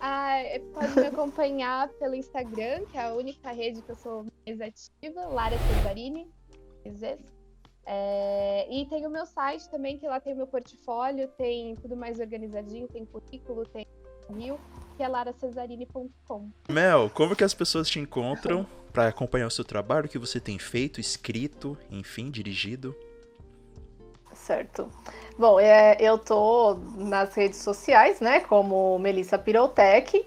[0.00, 4.26] Ah, é, pode me acompanhar pelo Instagram, que é a única rede que eu sou
[4.46, 6.26] mais ativa, Lara Cesarini.
[7.84, 11.96] É, e tem o meu site também, que lá tem o meu portfólio, tem tudo
[11.96, 13.86] mais organizadinho, tem currículo, tem
[14.28, 14.58] review,
[15.02, 16.48] que é laracesarini.com.
[16.68, 18.64] Mel, como que as pessoas te encontram?
[18.92, 22.94] para acompanhar o seu trabalho, o que você tem feito, escrito, enfim, dirigido?
[24.34, 24.90] Certo.
[25.38, 30.22] Bom, é, eu tô nas redes sociais, né, como Melissa Pirotec,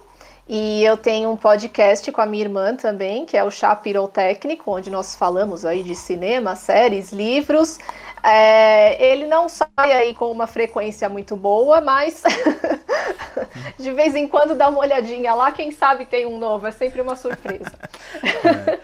[0.49, 4.71] e eu tenho um podcast com a minha irmã também, que é o Chá Pirotécnico,
[4.71, 7.77] onde nós falamos aí de cinema, séries, livros.
[8.23, 12.23] É, ele não sai aí com uma frequência muito boa, mas
[13.77, 17.01] de vez em quando dá uma olhadinha lá, quem sabe tem um novo, é sempre
[17.01, 17.71] uma surpresa.
[18.43, 18.79] É.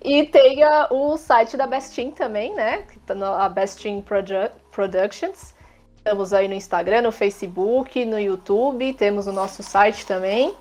[0.02, 0.60] e tem
[0.90, 2.84] o site da Bestin também, né?
[3.06, 3.14] Tá
[3.44, 5.54] a Bestin Produ Productions.
[5.96, 10.54] Estamos aí no Instagram, no Facebook, no YouTube, temos o nosso site também.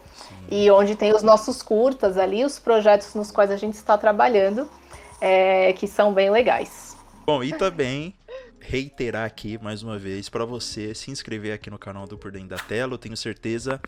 [0.51, 4.69] E onde tem os nossos curtas ali, os projetos nos quais a gente está trabalhando,
[5.21, 6.97] é, que são bem legais.
[7.25, 8.13] Bom, e também
[8.62, 12.49] reiterar aqui mais uma vez para você se inscrever aqui no canal do Por Dentro
[12.49, 12.93] da Tela.
[12.93, 13.82] Eu tenho certeza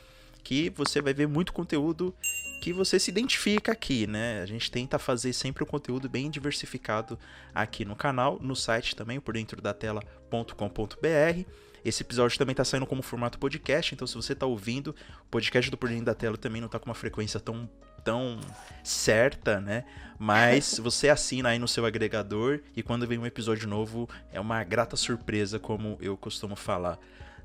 [0.43, 2.13] que você vai ver muito conteúdo
[2.61, 4.41] que você se identifica aqui, né?
[4.41, 7.17] A gente tenta fazer sempre um conteúdo bem diversificado
[7.53, 11.45] aqui no canal, no site também, por dentro da tela.com.br.
[11.83, 15.71] Esse episódio também está saindo como formato podcast, então se você está ouvindo, o podcast
[15.71, 17.67] do Por Dentro da Tela também não está com uma frequência tão,
[18.03, 18.39] tão
[18.83, 19.83] certa, né?
[20.17, 24.63] Mas você assina aí no seu agregador e quando vem um episódio novo é uma
[24.63, 26.97] grata surpresa, como eu costumo falar,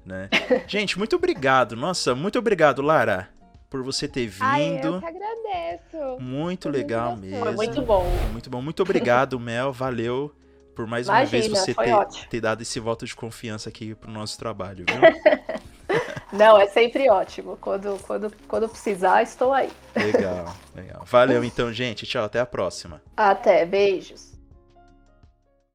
[0.05, 0.29] né?
[0.67, 1.77] Gente, muito obrigado.
[1.77, 3.31] Nossa, muito obrigado, Lara
[3.69, 4.43] por você ter vindo.
[4.43, 6.21] Ai, eu que agradeço.
[6.21, 7.41] Muito legal mesmo.
[7.41, 8.05] Foi muito bom.
[8.33, 8.63] Muito bom.
[8.63, 9.73] Muito obrigado, Mel.
[9.73, 10.35] Valeu
[10.75, 14.11] por mais Imagina, uma vez você ter, ter, dado esse voto de confiança aqui pro
[14.11, 15.01] nosso trabalho, viu?
[16.33, 17.57] Não, é sempre ótimo.
[17.61, 19.71] Quando, quando, quando precisar, estou aí.
[19.95, 21.03] Legal, legal.
[21.07, 22.07] Valeu então, gente.
[22.07, 23.01] Tchau, até a próxima.
[23.17, 24.36] Até, beijos.